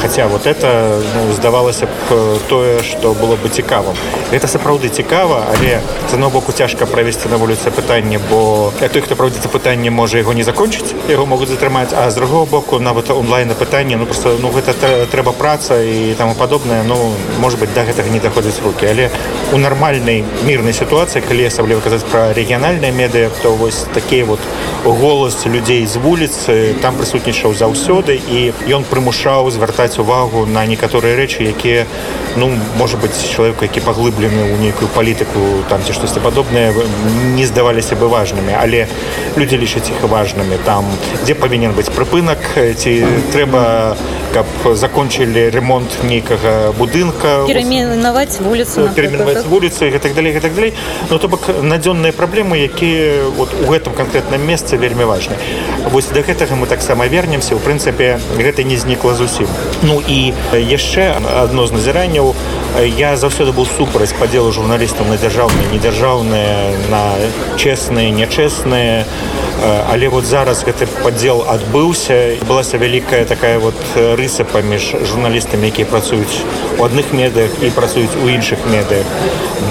хотя 0.00 0.26
вот 0.26 0.46
это 0.46 1.00
ну, 1.14 1.32
здавалася 1.32 1.86
б 1.86 2.38
тое 2.48 2.82
что 2.82 3.14
было 3.14 3.36
бы 3.36 3.48
цікавым. 3.48 3.94
Это 4.32 4.46
сапраўды 4.46 4.88
цікава 4.88 5.44
але 5.54 5.80
одного 6.12 6.40
боку 6.40 6.52
цяжка 6.52 6.86
правесці 6.86 7.28
на 7.28 7.36
вуліцы 7.36 7.70
пытанне 7.70 8.20
бо 8.30 8.72
той 8.92 9.02
хто 9.02 9.16
правдзіцца 9.16 9.48
пытанне 9.48 9.90
можа 9.90 10.18
яго 10.18 10.32
не 10.32 10.42
закончыць 10.42 10.94
яго 11.08 11.26
могуць 11.26 11.48
затрымаць 11.48 11.92
а 11.92 12.10
з 12.10 12.14
другого 12.14 12.46
боку 12.46 12.78
нават 12.78 13.10
онлайн 13.10 13.48
на 13.48 13.54
пытанне 13.54 13.96
ну 13.96 14.06
просто 14.06 14.36
ну 14.40 14.50
гэта 14.50 14.72
трэба 15.10 15.32
праца 15.32 15.82
і 15.82 16.14
таму 16.14 16.34
падобнае 16.34 16.82
ну 16.82 17.12
может 17.40 17.58
быть 17.58 17.74
да 17.74 17.84
гэтага 17.84 18.10
не 18.10 18.20
даходзіць 18.20 18.62
руки 18.64 18.86
але 18.86 19.10
у 19.52 19.58
нармальнай 19.58 20.24
мірнай 20.46 20.72
сітуацыі 20.72 21.22
калі 21.28 21.46
асабліва 21.46 21.80
казаць 21.80 22.04
пра 22.10 22.32
рэгіянальныя 22.32 22.92
медыа 22.92 23.30
то 23.42 23.54
вось 23.54 23.86
такія 23.94 24.24
вот 24.24 24.40
голас 24.84 25.46
людзей 25.46 25.86
з 25.86 25.96
вуліцы 25.96 26.74
там 26.82 26.96
прысутнічаў 26.96 27.54
заўсёды 27.54 28.16
і 28.16 28.52
ён 28.70 28.84
прымушаў 28.84 29.50
звяртаць 29.50 29.83
звяртаць 29.84 29.98
увагу 29.98 30.46
на 30.46 30.66
некаторыя 30.66 31.16
рэчы 31.16 31.44
якія 31.44 31.86
ну 32.36 32.50
может 32.78 33.00
быть 33.00 33.12
чалавек 33.36 33.62
які 33.62 33.80
паглыблены 33.80 34.52
ў 34.52 34.58
нейкую 34.60 34.88
палітыку 34.94 35.64
там 35.68 35.80
ці 35.84 35.92
штосьці 35.92 36.20
падобнае 36.20 36.72
не 37.36 37.44
здаваліся 37.44 37.94
бы 37.96 38.08
важнымі 38.08 38.56
але 38.56 38.88
людзі 39.36 39.56
лічаць 39.56 39.90
іх 39.90 40.02
важнымі 40.02 40.58
там 40.64 40.84
дзе 41.24 41.34
павінен 41.34 41.72
быць 41.72 41.92
прыпынак 41.92 42.40
ці 42.76 43.04
трэба 43.32 43.96
каб 44.34 44.46
закончылі 44.74 45.50
ремонт 45.54 46.02
нейкага 46.02 46.72
будынка 46.78 47.44
пераменаваць 47.46 48.40
вуліцу 48.40 48.88
пераменаваць 48.96 49.44
вуліцы 49.46 49.94
і 49.94 49.98
так 49.98 50.14
далей 50.14 50.34
і 50.36 50.40
так 50.40 50.54
далей 50.54 50.72
ну 51.10 51.18
то 51.18 51.28
бок 51.28 51.46
надзённыя 51.62 52.12
праблемы 52.12 52.58
якія 52.58 53.30
вот 53.36 53.54
у 53.54 53.70
гэтым 53.70 53.94
канкрэтным 53.94 54.42
месцы 54.42 54.76
вельмі 54.76 55.04
важны. 55.04 55.36
Вось 55.90 56.10
да 56.10 56.22
гэтага 56.22 56.56
мы 56.56 56.66
таксама 56.66 57.06
вернемся. 57.06 57.54
У 57.54 57.58
прынцыпе 57.58 58.18
гэта 58.36 58.64
не 58.64 58.76
знікла 58.76 59.14
зусім 59.14 59.46
ну 59.82 60.00
і 60.00 60.34
яшчэ 60.52 61.16
адно 61.18 61.66
з 61.66 61.72
назіранняў. 61.72 62.34
Я 62.98 63.16
заўсёды 63.16 63.52
быў 63.52 63.66
супраць 63.66 64.14
падзелу 64.18 64.52
журналістаў 64.52 65.06
на 65.06 65.16
дзяржаўныя 65.16 65.70
недзяржаўныя 65.72 66.74
на 66.90 67.02
чесныя 67.56 68.10
нячэсныя. 68.10 69.04
Але 69.88 70.08
вот 70.08 70.24
зараз 70.26 70.64
гэты 70.64 70.86
падзел 71.02 71.44
адбыўся. 71.48 72.36
Былася 72.48 72.76
вялікая 72.78 73.24
такая 73.24 73.58
вот 73.58 73.74
рыса 73.94 74.44
паміж 74.44 74.94
журналістамі 75.08 75.68
якія 75.68 75.86
працуюць 75.86 76.42
у 76.78 76.84
адных 76.84 77.12
медыях 77.12 77.50
і 77.62 77.70
працуюць 77.70 78.16
у 78.24 78.28
іншых 78.28 78.58
медыях. 78.66 79.06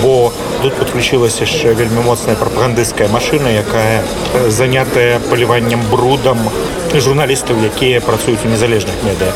Бо 0.02 0.32
тут 0.62 0.74
подключилася 0.80 1.44
яшчэ 1.44 1.76
вельмі 1.76 2.02
моцная 2.08 2.36
прапагандысцкая 2.36 3.08
машина 3.12 3.52
якая 3.52 4.02
занятая 4.48 5.20
паліваннем 5.30 5.82
брудам 5.92 6.40
журналістаў 7.00 7.58
якія 7.64 8.02
працуюць 8.02 8.46
у 8.46 8.50
незалежных 8.50 8.96
медыа 9.06 9.32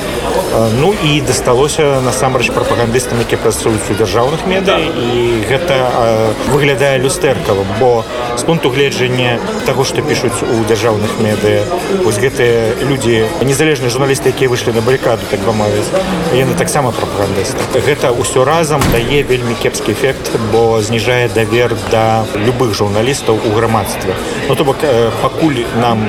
ну 0.81 0.93
і 1.03 1.21
дасталося 1.21 2.01
насамрэч 2.05 2.51
прапагандыстам 2.51 3.19
які 3.19 3.37
працуюць 3.41 3.89
у 3.89 3.97
дзяржаўных 3.97 4.45
медыа 4.47 4.77
і 4.79 5.43
гэта 5.49 6.33
выглядае 6.53 6.97
люстэркавым 6.99 7.67
бо 7.79 8.03
з 8.37 8.43
пункту 8.43 8.69
гледжання 8.69 9.39
таго 9.65 9.83
што 9.83 10.01
пішуць 10.01 10.41
у 10.43 10.63
дзяржаўных 10.65 11.19
медыа 11.23 11.63
вось 12.03 12.19
гэтыя 12.21 12.77
людзі 12.83 13.25
незалежныя 13.41 13.89
журналісты 13.89 14.29
якія 14.29 14.49
выйшлі 14.49 14.73
на 14.73 14.81
баррикаду 14.81 15.23
так 15.31 15.41
бы 15.41 15.53
мовіць 15.53 15.89
яны 16.33 16.55
таксама 16.57 16.91
прапагандысты. 16.91 17.61
Гэта 17.73 18.11
ўсё 18.11 18.43
разам 18.45 18.81
дае 18.91 19.23
вельмі 19.23 19.55
кепскі 19.55 19.91
эфект 19.93 20.31
бо 20.51 20.81
зніжае 20.81 21.29
давер 21.29 21.75
да 21.91 22.25
любых 22.35 22.73
журналістаў 22.73 23.39
у 23.39 23.49
грамадстве. 23.55 24.15
Ну 24.47 24.55
то 24.55 24.63
бок 24.63 24.83
пакуль 25.21 25.65
нам 25.81 26.07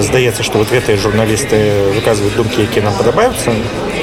здаецца 0.00 0.42
што 0.42 0.61
вот 0.62 0.70
гэтыя 0.70 0.94
журналісты 0.94 1.58
выказваюць 1.90 2.36
думкі 2.38 2.62
якія 2.62 2.86
нам 2.86 2.94
падабаюцца 2.94 3.50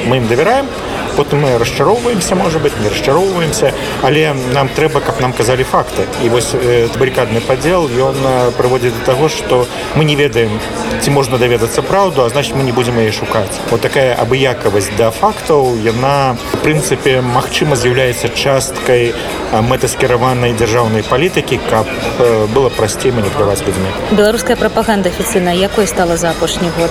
мы 0.04 0.20
ім 0.20 0.26
давяраем 0.28 0.68
потым 1.16 1.40
мы 1.40 1.56
расчароўваемся 1.56 2.36
можа 2.36 2.58
быть 2.58 2.76
не 2.84 2.88
расчароўваемся 2.92 3.72
але 4.02 4.34
нам 4.52 4.68
трэба 4.68 5.00
каб 5.00 5.20
нам 5.20 5.32
казалі 5.32 5.64
факты. 5.64 6.04
І 6.24 6.28
вось 6.28 6.52
э, 6.52 6.88
баррикадны 6.98 7.40
падзел 7.40 7.88
ён 7.88 8.52
прыводзіць 8.60 8.92
до 8.92 9.04
таго 9.06 9.28
что 9.28 9.66
мы 9.96 10.04
не 10.04 10.16
ведаем 10.16 10.60
ці 11.00 11.10
можна 11.10 11.38
даведацца 11.38 11.80
праўду 11.80 12.24
а 12.24 12.28
значит 12.28 12.54
мы 12.56 12.62
не 12.62 12.72
будзем 12.72 13.00
яе 13.00 13.12
шукаць. 13.12 13.56
Вот 13.70 13.80
такая 13.80 14.14
абыякавасць 14.14 14.92
да 14.98 15.10
фактаў 15.10 15.80
яна 15.80 16.36
в 16.52 16.58
прынцыпе 16.60 17.20
магчыма 17.20 17.76
з'яўляецца 17.76 18.28
часткай 18.36 19.14
мэтаскіраванай 19.52 20.54
дзяржаўнай 20.54 21.02
палітыкі 21.02 21.60
каб 21.70 21.86
э, 22.18 22.46
было 22.54 22.70
прасцей 22.70 23.12
маніпуляваць 23.12 23.62
людзьмі 23.66 23.90
беларуская 24.12 24.56
прапаганда 24.56 25.10
афіцыйна 25.10 25.50
якой 25.50 25.86
стала 25.86 26.16
за 26.16 26.30
апошні 26.30 26.70
год 26.78 26.90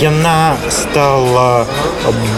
яна 0.00 0.56
стала 0.68 1.66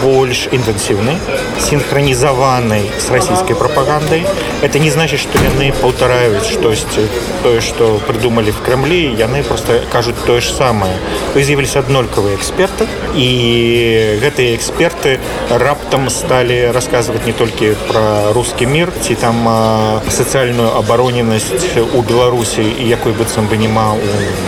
больш 0.03 0.47
інтэнсіўнай 0.51 1.17
синхронизованной 1.59 2.89
с 2.99 3.09
российской 3.09 3.53
пропагандой. 3.53 4.25
Это 4.61 4.79
не 4.79 4.89
значит, 4.89 5.19
что 5.19 5.37
яны 5.39 5.71
полтараюць 5.81 6.45
штосьці 6.45 7.07
тое, 7.43 7.61
что 7.61 7.99
придумали 8.07 8.51
в 8.51 8.61
Кремле, 8.61 9.13
яны 9.13 9.43
просто 9.43 9.81
кажут 9.91 10.15
тое 10.25 10.41
же 10.41 10.51
самое. 10.51 10.93
Появились 11.33 11.75
аднолькавыя 11.75 12.35
эксперты, 12.35 12.87
и 13.15 14.19
гэтые 14.21 14.55
эксперты 14.55 15.19
раптам 15.49 16.09
стали 16.09 16.71
рассказывать 16.73 17.25
не 17.25 17.33
только 17.33 17.75
про 17.87 18.33
русский 18.33 18.65
мир, 18.65 18.91
ці 19.01 19.15
там 19.15 19.47
э, 19.61 20.09
социальную 20.09 20.75
обороненность 20.75 21.77
у 21.93 22.01
Беларуси, 22.01 22.61
и 22.61 22.87
якой 22.87 23.13
быццам 23.13 23.47
бы 23.47 23.57
нема, 23.57 23.93
у, 23.93 23.99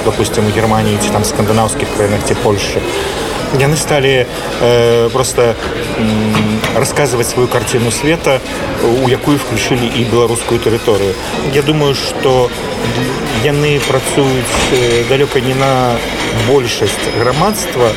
допустим, 0.06 0.46
у 0.48 0.50
Германии, 0.50 0.98
ці 1.02 1.10
там 1.10 1.24
скандинавских 1.24 1.88
краинах, 1.98 2.20
ці 2.28 2.36
Польши. 2.36 2.82
Яны 3.60 3.78
стали 3.78 4.26
э, 4.62 5.10
просто 5.14 5.56
э, 5.98 6.78
рассказывать 6.78 7.28
свою 7.28 7.48
картину 7.48 7.92
света 7.92 8.42
у 9.04 9.08
якую 9.08 9.38
включили 9.38 9.86
и 9.86 10.04
беларускую 10.06 10.60
тэрыторыю 10.60 11.14
я 11.54 11.62
думаю 11.62 11.94
что 11.94 12.50
яны 13.44 13.80
працуюць 13.88 14.46
э, 14.72 15.04
далёка 15.08 15.40
не 15.40 15.54
на 15.54 15.92
большасць 16.48 16.98
грамадства 17.20 17.92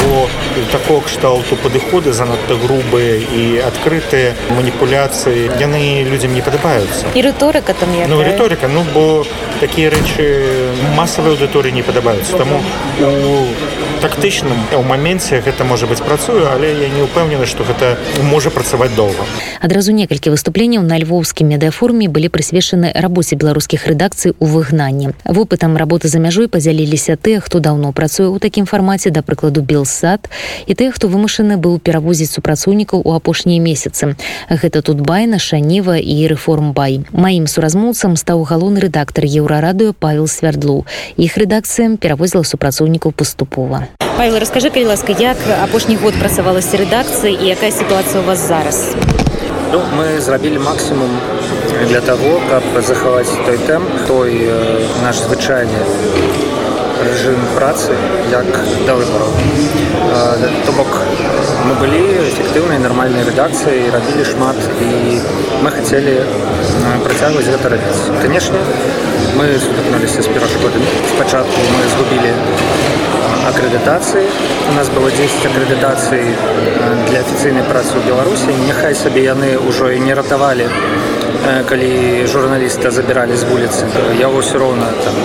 бо 0.00 0.28
такого 0.72 1.00
кшталту 1.00 1.56
падыходы 1.56 2.12
занадта 2.12 2.54
грубыя 2.54 3.16
і 3.20 3.60
адкрытыя 3.66 4.34
маніпуляцыі 4.56 5.50
яны 5.60 6.04
людзям 6.08 6.34
не 6.34 6.42
падабаюцца 6.42 7.12
і 7.14 7.22
рыторыка 7.22 7.74
там 7.74 7.92
ну, 8.08 8.22
рыторыка 8.22 8.68
ну 8.68 8.84
бо 8.94 9.24
такія 9.60 9.90
рэчы 9.90 10.72
масавай 10.96 11.36
аўдыторыі 11.36 11.72
не 11.72 11.82
падабаюцца 11.82 12.36
таму 12.36 12.60
у 13.00 13.46
тактычным 14.02 14.58
у 14.76 14.82
маменце 14.82 15.40
гэта 15.40 15.64
можа 15.64 15.86
быць 15.86 16.02
працую 16.04 16.46
але 16.50 16.68
я 16.74 16.88
не 16.92 17.02
ўпэўнены 17.06 17.46
што 17.46 17.64
гэта 17.64 17.96
можа 18.28 18.50
працаваць 18.50 18.92
доўга. 18.96 19.24
Адразу 19.60 19.92
некалькі 19.96 20.30
выступленняў 20.34 20.84
на 20.84 20.98
львоўскім 21.00 21.48
медыафоруме 21.48 22.08
былі 22.08 22.28
прысвечаны 22.28 22.92
рабоце 22.92 23.40
беларускіх 23.40 23.86
рэдакцый 23.86 24.36
у 24.38 24.46
выгнанні. 24.46 25.16
Вопытам 25.24 25.76
работы 25.80 26.08
за 26.08 26.20
мяжой 26.20 26.48
падзяліліся 26.48 27.16
тыя 27.16 27.40
хто 27.40 27.60
даўно 27.60 27.92
працуе 27.96 28.28
ў 28.28 28.38
такім 28.38 28.68
фармаце 28.68 29.10
да 29.10 29.22
прыкладу 29.24 29.64
белсад 29.64 30.28
і 30.66 30.74
тыя 30.74 30.92
хто 30.92 31.08
вымушаны 31.08 31.56
быў 31.56 31.80
перавозіць 31.80 32.30
супрацоўнікаў 32.36 33.00
у 33.00 33.16
апошнія 33.16 33.62
месяцы. 33.62 34.16
Гэта 34.50 34.82
тут 34.82 35.00
байна 35.00 35.38
шаніва 35.38 35.96
і 35.96 36.16
рэформбай. 36.28 37.06
Маім 37.12 37.48
суразмоўцам 37.48 38.20
стаў 38.20 38.44
галоўны 38.44 38.84
рэдактар 38.84 39.24
еўрарадыё 39.24 39.96
павел 39.96 40.28
свярдлу 40.28 40.84
іх 41.16 41.36
рэдакцыям 41.40 41.96
перавозіла 41.96 42.44
супрацоўнікаў 42.44 43.16
паступова 43.16 43.85
Павел, 44.16 44.38
расскажи, 44.38 44.70
калі 44.70 44.84
ласка, 44.84 45.12
як 45.18 45.36
апошні 45.62 45.96
год 45.96 46.14
працавалася 46.20 46.76
рэдакцыя 46.80 47.36
і 47.36 47.52
якая 47.52 47.70
сітуацыя 47.70 48.20
у 48.20 48.26
вас 48.26 48.38
зараз? 48.48 48.96
Ну, 49.72 49.82
мы 49.98 50.20
зрабілі 50.20 50.58
максімум 50.58 51.10
для 51.88 52.00
того, 52.00 52.40
каб 52.50 52.62
захаваць 52.82 53.28
той 53.46 53.58
тэм, 53.58 53.82
той 54.06 54.32
э, 54.40 54.86
наш 55.02 55.16
звычайны 55.16 55.80
рэжым 57.04 57.36
працы 57.56 57.92
як 58.30 58.46
да 58.86 58.94
выбараў. 58.94 59.30
Э, 60.14 60.48
то 60.64 60.72
бок 60.72 60.90
мы 61.66 61.74
былі 61.80 62.00
эфектыўнай 62.30 62.78
нармальнай 62.78 63.24
рэдакцыяй, 63.24 63.90
рабілі 63.90 64.24
шмат 64.24 64.56
і 64.80 65.20
мы 65.62 65.70
хацелі 65.70 66.16
працягваць 67.04 67.46
гэта 67.46 67.68
рабіць. 67.68 68.00
Канешне, 68.22 68.60
мы 69.36 69.58
сутыкнуліся 69.58 70.22
з 70.22 70.28
перашкодамі. 70.32 70.86
Спачатку 71.14 71.60
мы 71.74 71.84
згубілі 71.92 72.32
акрэдытацыі. 73.50 74.26
У 74.70 74.74
нас 74.74 74.88
было 74.90 75.10
10 75.10 75.46
акрэдытацый 75.50 76.24
для 77.08 77.20
афіцыйнай 77.22 77.64
працы 77.64 77.94
ў 77.94 78.02
Беларусі. 78.06 78.50
Няхай 78.66 78.94
сабе 78.94 79.22
яны 79.22 79.54
ўжо 79.58 79.90
і 79.94 80.02
не 80.02 80.14
ратавалі, 80.14 80.66
калі 81.68 82.26
журналіста 82.26 82.90
забіралі 82.90 83.36
з 83.36 83.44
вуліцы. 83.44 83.84
Яго 84.20 84.40
ўсё 84.40 84.58
роўна 84.58 84.88
там 85.04 85.16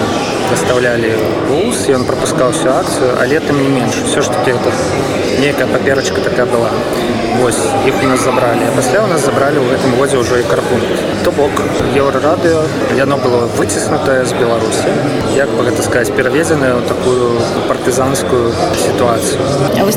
даставлялі 0.51 1.11
вуз, 1.49 1.87
ён 1.89 2.03
прапускаў 2.05 2.51
всю 2.51 2.71
акцыю, 2.71 3.15
але 3.21 3.39
тым 3.39 3.61
не 3.61 3.69
менш 3.69 3.95
все 4.05 4.21
ж 4.21 4.29
таки 4.29 4.51
это 4.51 4.71
нейкая 5.39 5.67
паперачка 5.67 6.21
такая 6.21 6.45
была. 6.45 6.69
Вось 7.41 7.63
іх 7.87 7.95
у 8.03 8.07
нас 8.07 8.23
забралі. 8.23 8.67
Пасля 8.75 9.03
у 9.03 9.07
нас 9.07 9.25
забралі 9.25 9.57
ў 9.63 9.71
гэтым 9.71 9.95
годзе 9.97 10.17
ўжо 10.19 10.37
і 10.37 10.43
карпункт. 10.43 10.93
То 11.23 11.31
бок 11.31 11.49
еўрарадыё 11.95 12.61
яно 12.97 13.17
было 13.17 13.47
выціснутае 13.57 14.25
з 14.25 14.33
Беларусі. 14.35 14.91
Як 15.33 15.49
бы 15.49 15.63
гэта 15.63 15.81
сказаць 15.81 16.11
пераведзеная 16.11 16.75
ў 16.75 16.81
такую 16.85 17.39
партызанскую 17.71 18.51
сітуацыю. 18.75 19.39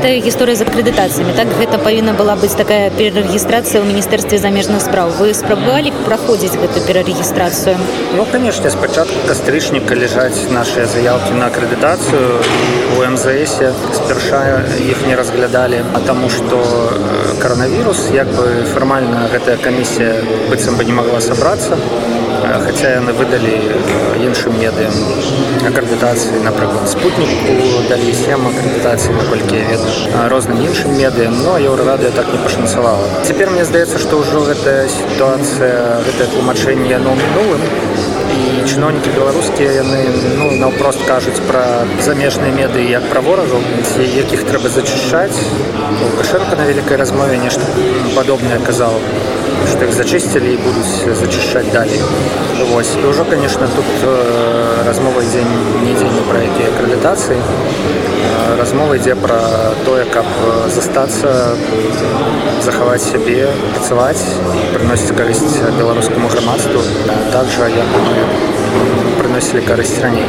Тая 0.04 0.20
гісторыя 0.20 0.56
з 0.56 0.62
акрэдытацыямі. 0.62 1.32
Так 1.36 1.48
гэта 1.58 1.78
павінна 1.80 2.12
была 2.12 2.36
быць 2.36 2.54
такая 2.54 2.88
перарэгістрацыя 2.94 3.82
ў 3.82 3.88
міністэрстве 3.88 4.38
замежных 4.38 4.80
спраў. 4.80 5.12
Вы 5.18 5.34
спрабавалі 5.34 5.92
праходзіць 6.04 6.56
гэту 6.60 6.80
перарэгістрацыю. 6.86 7.76
Ну 8.16 8.26
канешне, 8.30 8.70
спачатку 8.70 9.18
кастрычніка 9.28 9.96
ляжаць 9.98 10.46
нашыя 10.52 10.86
заявкі 10.86 11.34
на 11.40 11.48
акрэдытацыю 11.50 12.40
у 12.96 13.04
МЗС 13.14 13.56
спярша 13.98 14.62
іх 14.78 15.06
не 15.08 15.16
разглядалі, 15.16 15.82
а 15.94 16.00
таму 16.06 16.30
што 16.30 16.60
коронавірус 17.42 18.10
як 18.14 18.28
бы 18.36 18.64
фармальна 18.74 19.28
гэтая 19.32 19.56
камісія 19.56 20.20
быццам 20.50 20.76
бы 20.76 20.84
не 20.84 20.92
могла 20.92 21.20
сабрацца 21.20 21.78
хаця 22.62 22.90
яны 22.94 23.12
выдалі 23.18 23.54
іншым 24.22 24.54
медыям 24.60 24.94
акрэдытацыі 25.70 26.42
напрыклад 26.44 26.88
спутніку 26.92 27.82
далі 27.90 28.14
сем 28.14 28.46
акрэдытацыі 28.50 29.16
наколькі 29.18 29.58
я 29.58 29.64
ведаю 29.72 30.28
розным 30.30 30.60
іншым 30.62 30.94
медыям 30.98 31.34
но 31.42 31.56
еўрарадыо 31.58 32.10
так 32.14 32.30
не 32.32 32.38
пашанцавала 32.38 33.08
цяпер 33.26 33.50
мне 33.50 33.64
здаецца 33.64 33.98
што 33.98 34.22
ўжо 34.22 34.44
гэтая 34.50 34.86
сітуацыя 34.88 36.02
гэтае 36.06 36.28
тлумачэнне 36.34 36.90
яно 36.94 37.16
мінулым 37.22 38.13
і 38.34 38.64
чыноўнікі 38.68 39.10
беларускія 39.16 39.70
яны 39.80 40.00
ну, 40.38 40.50
наўпрост 40.62 41.04
кажуць 41.08 41.38
пра 41.48 41.84
замежныя 42.06 42.52
медыі 42.54 42.90
як 42.90 43.06
пра 43.10 43.22
ворагаў 43.24 43.62
якіх 44.04 44.44
трэба 44.48 44.72
зачышчаць 44.76 45.38
лукашенко 46.02 46.56
на 46.60 46.66
вялікай 46.70 47.00
размове 47.00 47.38
нешта 47.38 47.64
падобнае 48.16 48.58
казаў 48.66 48.98
што 49.70 49.88
іх 49.88 49.94
зачысцілі 49.96 50.54
і 50.54 50.62
будуць 50.64 51.16
зачышчаць 51.22 51.70
далей 51.72 52.02
Вось 52.70 52.94
і 52.96 53.06
ўжо 53.06 53.24
конечно 53.24 53.66
тут 53.76 53.90
э, 54.02 54.82
размова 54.86 55.22
ідзе 55.22 55.42
нідзе 55.84 56.06
не 56.10 56.22
пра 56.28 56.42
якія 56.42 56.70
акрэдытацыі 56.74 57.38
размова 58.58 58.96
ідзе 58.96 59.14
пра 59.14 59.38
тое 59.84 60.04
каб 60.14 60.26
застацца 60.74 61.54
захаваць 62.64 63.02
сябе 63.04 63.48
працаваць 63.74 64.22
прыносіць 64.74 65.16
карысць 65.18 65.58
беларускаму 65.78 66.28
грамадству 66.28 66.82
также 67.32 67.70
я 67.74 67.84
прыносілі 69.18 69.62
карысць 69.66 69.98
раней 70.02 70.26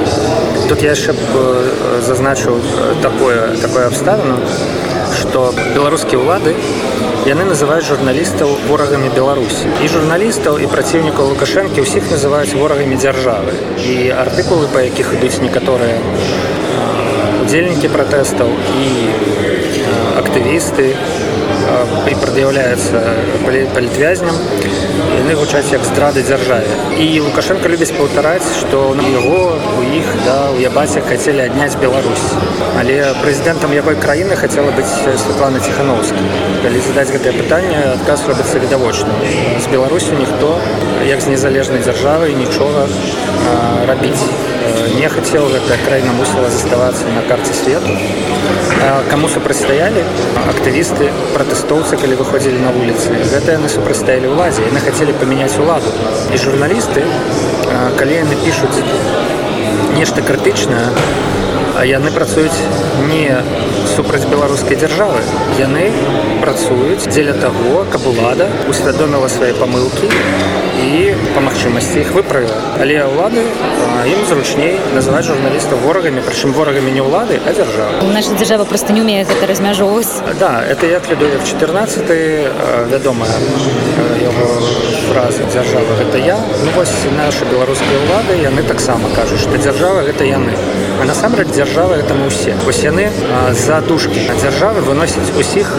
тут 0.69 0.81
я 0.81 0.93
яшчэ 0.95 1.13
б 1.13 2.01
зазначыў 2.07 2.61
такое 3.01 3.55
такое 3.61 3.87
абставіну 3.87 4.37
што 5.19 5.51
беларускія 5.75 6.19
ўлады 6.21 6.55
яны 7.25 7.45
называюць 7.49 7.85
журналістаў 7.87 8.51
ворагамі 8.69 9.09
беларусі 9.15 9.69
і 9.81 9.87
журналістаў 9.93 10.59
і 10.61 10.69
праціўнікаў 10.73 11.31
лукашэнкі 11.33 11.85
ўсіх 11.85 12.09
называюць 12.13 12.53
ворагамі 12.53 12.97
дзяржавы 13.01 13.55
і 13.81 13.95
артыкулы 14.25 14.69
па 14.73 14.85
якіх 14.85 15.13
ідуць 15.17 15.41
некаторыя 15.41 15.97
удзельнікі 17.45 17.89
пратэстаў 17.93 18.49
і 18.81 18.89
актывісты 20.21 20.93
і 22.09 22.15
прад'яўляецца 22.21 23.01
палітвязням 23.75 24.37
яны 25.19 25.35
гучаць 25.39 25.67
як 25.71 25.83
здрады 25.87 26.23
дзяржаве 26.27 26.77
і 27.01 27.07
лукашенко 27.27 27.71
любіць 27.71 27.91
паўтараць 27.97 28.47
што 28.59 28.81
на 28.99 29.07
яго 29.09 29.41
у 29.79 29.83
іх 29.99 30.07
да 30.25 30.37
у 30.55 30.59
ябацях 30.61 31.07
хацелі 31.09 31.45
адняць 31.45 31.75
Беларусь. 31.81 32.25
Але 32.79 33.13
прэзідэнтам 33.21 33.73
якой 33.75 33.95
краіны 33.99 34.35
хацела 34.39 34.71
быць 34.77 34.89
Светлана 35.25 35.59
ціхановскі 35.59 36.23
калі 36.63 36.81
задаць 36.87 37.11
гэтае 37.13 37.35
пытанне 37.37 37.79
адказ 37.93 38.25
робіцца 38.29 38.59
відавочна 38.63 39.13
з 39.59 39.71
беларусю 39.71 40.19
ніхто 40.19 40.57
як 41.07 41.21
з 41.21 41.35
незалежнай 41.35 41.83
дзяржавы 41.85 42.33
нічога 42.33 42.87
рабіць 43.87 44.54
не 44.99 45.07
хацеў 45.09 45.47
гэтая 45.53 45.77
краіна 45.85 46.13
мусіла 46.17 46.49
заставацца 46.49 47.05
на 47.15 47.21
карце 47.29 47.53
свету. 47.53 47.91
Каму 49.09 49.29
супрацьстаялі 49.29 50.03
актывісты 50.51 51.09
пратэстоўцы 51.33 51.97
калі 52.01 52.17
выходзілі 52.21 52.61
на 52.63 52.71
вуліцы 52.75 53.13
гэта 53.33 53.57
яны 53.57 53.69
супрацьстаялі 53.69 54.33
ўладзе 54.33 54.65
яны 54.69 54.81
хацелі 54.85 55.17
памяняць 55.21 55.57
уладу. 55.59 55.93
І 56.33 56.41
журналісты 56.41 57.05
калі 57.99 58.19
яны 58.21 58.35
пішуць 58.45 58.83
нешта 59.97 60.21
крытычнае 60.21 60.89
яны 61.83 62.11
працуюць 62.15 62.55
не 63.09 63.35
супраць 63.95 64.25
беларускай 64.31 64.77
дзяржавы. 64.79 65.19
Яны 65.59 65.91
працуюць 66.41 67.03
дзеля 67.07 67.35
таго 67.41 67.83
каб 67.91 68.07
улада 68.07 68.47
усвядоміла 68.71 69.29
свае 69.29 69.53
памылкі 69.59 70.09
і 70.75 71.15
па 71.35 71.41
магчымасці 71.47 71.99
іх 72.03 72.11
выправіла 72.17 72.57
але 72.79 72.99
ўлады 73.07 73.43
ім 74.11 74.21
зручней 74.29 74.75
называць 74.95 75.25
журналістаў 75.27 75.79
ворагамі 75.85 76.23
прычым 76.27 76.53
ворагамі 76.57 76.91
не 76.91 77.03
ўлады 77.05 77.39
а 77.39 77.53
дзяржава 77.55 78.03
наша 78.13 78.35
дзяржава 78.35 78.65
просто 78.65 78.93
не 78.93 79.01
умее 79.01 79.23
гэта 79.23 79.47
размяжоўваць 79.47 80.21
да 80.39 80.63
это 80.63 80.85
як 80.87 81.09
лідовик 81.09 81.43
14 81.43 82.91
вядомая 82.91 83.37
яго 84.21 84.47
фраза 85.11 85.43
дзяржава 85.51 85.95
гэта 86.01 86.17
я 86.17 86.37
ну 86.63 86.71
вось 86.75 86.95
наша 87.17 87.45
беларускія 87.51 87.99
ўлады 88.07 88.41
яны 88.41 88.63
таксама 88.63 89.09
кажуць 89.15 89.41
што 89.45 89.57
дзяржава 89.57 90.03
гэта 90.09 90.27
яны 90.27 90.53
а 91.01 91.05
насамрэч 91.05 91.47
дзяржава 91.55 91.95
это 92.03 92.13
мы 92.13 92.27
ўсе 92.27 92.55
вось 92.65 92.83
яны 92.83 93.09
за 93.51 93.81
душки 93.81 94.19
на 94.27 94.35
дзяржавы 94.35 94.81
выносяць 94.81 95.31
усіх 95.39 95.71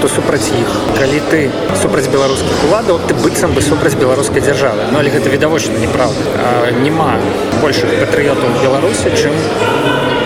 хто 0.00 0.08
супраць 0.08 0.48
іх 0.48 0.68
калі 0.96 1.20
ты 1.30 1.40
супраць 1.82 2.08
беларускіх 2.08 2.64
уладаў 2.68 3.00
ты 3.06 3.14
быццам 3.14 3.52
бы 3.52 3.60
супраць 3.62 3.96
беларускай 4.20 4.42
дзяржавы 4.44 4.82
але 5.00 5.08
гэта 5.08 5.30
відавочна 5.32 5.80
неправда. 5.80 6.20
Няма 6.84 7.16
большых 7.62 7.88
патрыётаў 8.04 8.52
беларусі 8.60 9.08
чым 9.16 9.32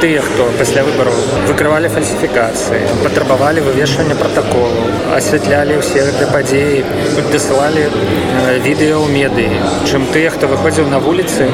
тыя 0.04 0.20
хто 0.20 0.44
пасля 0.60 0.82
выбараў 0.84 1.14
выкрывалі 1.48 1.88
фальсіфікацыі 1.88 2.80
патрабавалі 3.04 3.62
вывешвання 3.64 4.16
протаколу 4.20 4.82
асвятлялі 5.16 5.78
ўсе 5.80 6.04
гэты 6.04 6.28
падзеі 6.28 6.84
дасылалі 7.32 7.86
відэо 8.66 9.00
ў 9.00 9.08
медыі 9.08 9.64
чым 9.88 10.04
тыя 10.12 10.34
хто 10.34 10.50
выходзіў 10.52 10.92
на 10.92 11.00
вуліцы 11.00 11.48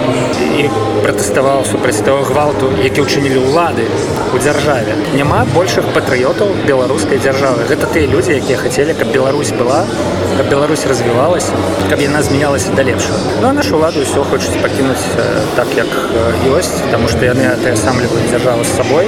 і 0.59 0.67
пратэставаў 1.05 1.63
супраць 1.71 2.03
того 2.03 2.27
гвалту 2.27 2.73
які 2.83 3.07
ўчынілі 3.07 3.47
ўлады 3.47 3.87
у 4.35 4.39
дзяржаве. 4.39 4.95
Няма 5.15 5.45
большых 5.55 5.87
патрыётаў 5.95 6.53
беларускай 6.67 7.19
дзяржавы. 7.19 7.67
Гэта 7.71 7.87
тыя 7.91 8.07
людзі 8.07 8.37
якія 8.37 8.59
хацелі 8.59 8.95
каб 8.95 9.11
Беларусь 9.15 9.51
была 9.51 9.85
каб 10.37 10.49
Беларусь 10.51 10.87
развівалася 10.87 11.53
каб 11.91 12.01
яна 12.01 12.23
змянялася 12.23 12.73
да 12.77 12.83
лепшую 12.83 13.19
Ну 13.41 13.49
а 13.49 13.53
нашу 13.53 13.79
ладу 13.79 14.05
ўсё 14.05 14.25
хочуць 14.31 14.61
пакінуць 14.63 15.07
так 15.57 15.69
як 15.77 15.91
ёсць 16.47 16.79
таму 16.91 17.09
што 17.09 17.25
яны 17.25 17.49
атаясамліваюць 17.55 18.31
дзяржаву 18.41 18.65
з 18.65 18.69
сабой 18.69 19.07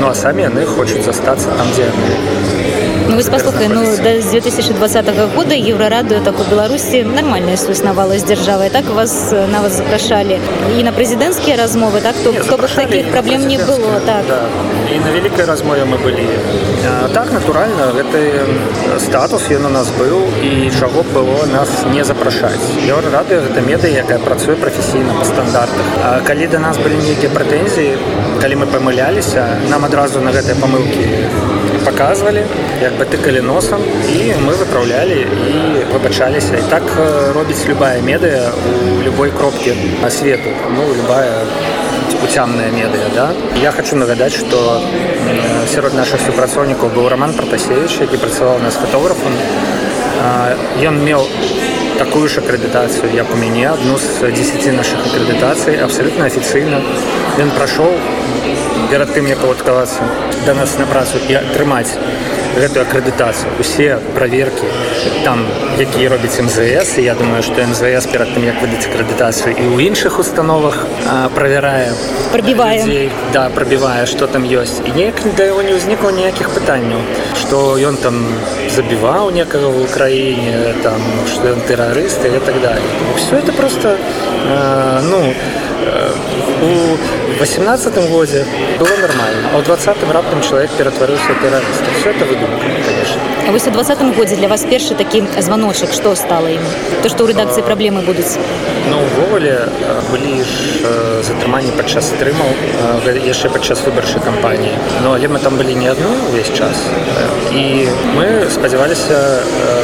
ну 0.00 0.06
а 0.08 0.14
самі 0.14 0.42
яны 0.46 0.62
хочуць 0.64 1.02
застацца 1.02 1.50
там 1.58 1.70
дзе 1.74 1.90
Ну, 3.10 3.16
вось 3.16 3.28
паслухай 3.28 3.66
ну 3.68 3.82
да 4.04 4.20
з 4.20 4.30
2020 4.30 5.34
года 5.34 5.54
еўрарадыо 5.54 6.20
так 6.22 6.38
у 6.38 6.44
беларусі 6.44 7.02
нармальная 7.02 7.56
суіснавала 7.56 8.18
з 8.18 8.22
дзяржавай 8.24 8.70
так 8.70 8.84
вас 8.86 9.34
нават 9.50 9.72
запрашалі 9.72 10.38
і 10.78 10.84
на 10.86 10.92
прэзідэнцкія 10.94 11.56
размовы 11.58 12.00
так 12.00 12.14
то 12.22 12.32
хто 12.32 12.56
бы 12.56 12.68
таких 12.68 13.10
праблем 13.10 13.48
не 13.48 13.58
было 13.58 13.98
так. 14.06 14.22
Да. 14.28 14.46
і 14.94 14.98
на 15.00 15.10
вялікай 15.10 15.44
размове 15.44 15.84
мы 15.84 15.98
былі 15.98 16.22
а, 16.86 17.08
так 17.08 17.32
натуральна 17.32 17.90
гэты 17.98 18.46
статус 19.00 19.50
ён 19.50 19.66
у 19.66 19.74
нас 19.74 19.90
быў 19.98 20.30
і 20.46 20.70
чаго 20.70 21.02
было 21.02 21.46
нас 21.50 21.68
не 21.90 22.04
запрашаць 22.04 22.62
еўрарадыо 22.86 23.42
гэта 23.42 23.60
медыя 23.60 24.06
якая 24.06 24.18
працуе 24.18 24.54
прафесійна 24.54 25.18
па 25.18 25.24
стандартах 25.24 25.86
А 26.04 26.20
калі 26.20 26.46
да 26.46 26.58
нас 26.58 26.78
былі 26.78 27.02
нейкія 27.02 27.34
прэтэнзіі 27.34 27.98
калі 28.40 28.54
мы 28.62 28.66
памыляліся 28.70 29.58
нам 29.68 29.84
адразу 29.84 30.20
на 30.20 30.30
гэтыя 30.30 30.54
памылкі 30.54 31.59
показывалі 31.84 32.44
як 32.82 32.96
бы 32.98 33.04
тыкалі 33.04 33.40
носам 33.40 33.82
і 34.08 34.34
мы 34.44 34.54
выпраўлялі 34.60 35.18
і 35.24 35.58
выбачаліся 35.92 36.58
і 36.58 36.64
так 36.70 36.84
робіць 37.34 37.66
любая 37.68 38.00
медыя 38.00 38.50
у 38.50 39.02
любой 39.02 39.30
кропкі 39.30 39.74
на 40.02 40.10
свету. 40.10 40.50
Ну 40.76 40.94
любая 40.94 41.44
уцямная 42.22 42.70
медыя 42.70 43.08
да. 43.14 43.32
Я 43.62 43.72
хочу 43.72 43.96
нагадаць 43.96 44.34
что 44.34 44.82
сярод 45.74 45.94
наших 45.94 46.20
супрацоўнікаў 46.20 46.90
быў 46.96 47.08
роман 47.08 47.34
протасевич 47.34 48.00
які 48.00 48.16
працаваў 48.16 48.58
нас 48.58 48.74
фотографам 48.74 49.32
ён 50.84 51.04
меў 51.04 51.26
такую 51.98 52.28
ж 52.28 52.40
акрэдытацыю 52.40 53.12
як 53.14 53.32
у 53.32 53.36
мяне 53.36 53.68
адну 53.68 53.98
з 53.98 54.32
10 54.32 54.72
наших 54.76 54.98
акрэдытацый 55.06 55.76
абсолютно 55.84 56.26
афіцыйна 56.26 56.80
ён 57.38 57.50
прайшоў 57.56 57.92
перад 58.90 59.14
тым 59.14 59.26
як 59.30 59.38
павадкавацца 59.38 60.02
да 60.46 60.54
нас 60.54 60.76
на 60.78 60.86
працу 60.86 61.22
і 61.28 61.38
атрымаць 61.40 61.94
гэтую 62.58 62.82
акрэдытацыю 62.82 63.60
усе 63.62 63.98
праверкі 64.14 64.66
там 65.24 65.46
якія 65.78 66.10
робяць 66.10 66.34
мзс 66.42 66.98
і 66.98 67.04
я 67.06 67.14
думаю 67.14 67.42
што 67.46 67.62
мзс 67.70 68.06
перад 68.10 68.34
тым 68.34 68.44
як 68.44 68.58
выдаць 68.62 68.86
акрэдытацыю 68.90 69.54
і 69.54 69.64
ў 69.70 69.86
іншых 69.86 70.18
установах 70.18 70.82
правярае 71.34 71.94
пробівае 72.34 73.10
да 73.32 73.46
прабівае 73.54 74.06
што 74.10 74.26
там 74.26 74.42
ёсць 74.42 74.82
і 74.82 74.96
неяк 74.98 75.22
да 75.38 75.46
яго 75.52 75.62
не 75.62 75.78
ўзнікла 75.78 76.10
ніякіх 76.18 76.50
пытанняў 76.50 77.06
што 77.38 77.78
ён 77.78 77.96
там 78.02 78.18
забіваў 78.74 79.30
некага 79.30 79.70
ў 79.70 79.86
краіне 79.94 80.74
там 80.82 80.98
што 81.30 81.54
ён 81.54 81.60
тэрарысты 81.70 82.34
і 82.36 82.40
так 82.42 82.60
далее. 82.60 82.90
Все 83.16 83.38
это 83.38 83.52
просто 83.52 83.96
э, 83.96 85.00
ну 85.10 85.34
у 86.62 87.19
18 87.40 88.10
годзе 88.10 88.44
было 88.78 88.96
нормально 89.00 89.48
а 89.54 89.58
ў 89.58 89.64
двадцатым 89.64 90.10
раптам 90.10 90.42
чалавек 90.42 90.70
ператварыўся 90.76 91.32
тэрарыста 91.40 91.88
все 91.98 92.10
это 92.10 92.26
выдумка 92.26 92.66
конечно. 92.84 93.20
А 93.48 93.52
вось 93.52 93.66
у 93.66 93.70
двадцатым 93.70 94.12
годзе 94.12 94.36
для 94.36 94.48
вас 94.48 94.64
першы 94.64 94.94
такі 94.94 95.24
званочак 95.40 95.92
што 95.92 96.14
стала 96.14 96.52
ім 96.52 96.60
то 97.02 97.08
што 97.08 97.24
ў 97.24 97.32
рэдакцыі 97.32 97.64
праблемы 97.64 98.04
будуць 98.04 98.36
Ну 98.90 99.00
увогуле 99.00 99.68
былі 100.12 100.44
ж 100.44 100.84
затрыманні 101.24 101.72
падчас 101.80 102.12
стрымаў 102.12 102.52
яшчэ 103.08 103.48
падчас 103.48 103.80
выбарчай 103.88 104.20
кампаніі 104.20 104.76
Ну 105.00 105.16
але 105.16 105.28
мы 105.32 105.40
там 105.40 105.56
былі 105.56 105.74
не 105.74 105.88
адну 105.88 106.12
ўвесь 106.28 106.52
час 106.52 106.76
і 107.56 107.88
мы 108.20 108.50
спадзяваліся 108.52 109.16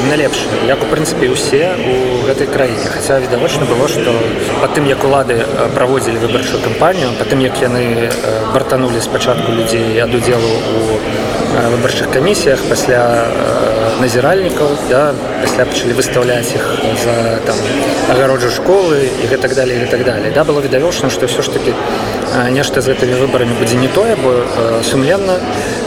на 0.08 0.16
лепш 0.20 0.44
як 0.68 0.84
у 0.84 0.86
прынцыпе 0.92 1.32
усе 1.32 1.72
у 1.72 2.26
гэтай 2.28 2.52
краіне 2.52 2.84
хаця 2.84 3.16
відавочна 3.24 3.64
было 3.64 3.88
што 3.88 4.12
па 4.60 4.68
тым 4.76 4.84
як 4.92 5.00
улады 5.08 5.40
праводзілі 5.74 6.20
выбарчую 6.20 6.60
кампанію 6.60 7.16
па 7.16 7.24
тым 7.24 7.45
як 7.46 7.62
яны 7.62 8.10
бартанулі 8.52 9.00
спачатку 9.00 9.52
людзей 9.52 10.00
ад 10.02 10.14
удзелу 10.14 10.50
у 10.50 10.98
выбарчых 11.72 12.10
камісіях 12.10 12.60
пасля 12.68 13.00
назіральнікаў 14.00 14.74
да, 14.90 15.14
пасля 15.42 15.64
пачалі 15.70 15.94
выстаўляць 15.98 16.50
іх 16.58 16.64
за 17.04 17.38
там 17.46 17.56
агароджу 18.10 18.50
школы 18.50 19.06
і 19.22 19.30
гэтак 19.30 19.54
далее 19.54 19.84
і 19.84 19.90
так 19.90 20.04
далее 20.04 20.32
да 20.34 20.44
было 20.44 20.60
відавочна 20.60 21.10
што 21.10 21.30
ўсё 21.30 21.42
ж 21.46 21.54
таки 21.54 21.74
нешта 22.50 22.80
з 22.80 22.92
гэтымі 22.92 23.20
выбарамі 23.26 23.56
будзе 23.60 23.76
не 23.76 23.88
тое 23.88 24.16
бо 24.20 24.32
сумленна 24.82 25.38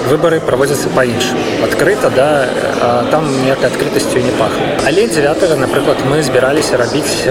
выбары 0.10 0.40
праводзяцца 0.42 0.90
па-іншым 0.96 1.38
адкрыта 1.64 2.10
да 2.16 2.30
там 3.12 3.28
ніякай 3.44 3.70
адкрытасцю 3.70 4.24
не 4.24 4.32
пахне. 4.40 4.78
Але 4.88 5.08
9 5.08 5.58
напрыклад 5.60 5.98
мы 6.10 6.24
збіраліся 6.24 6.78
рабіць 6.78 7.28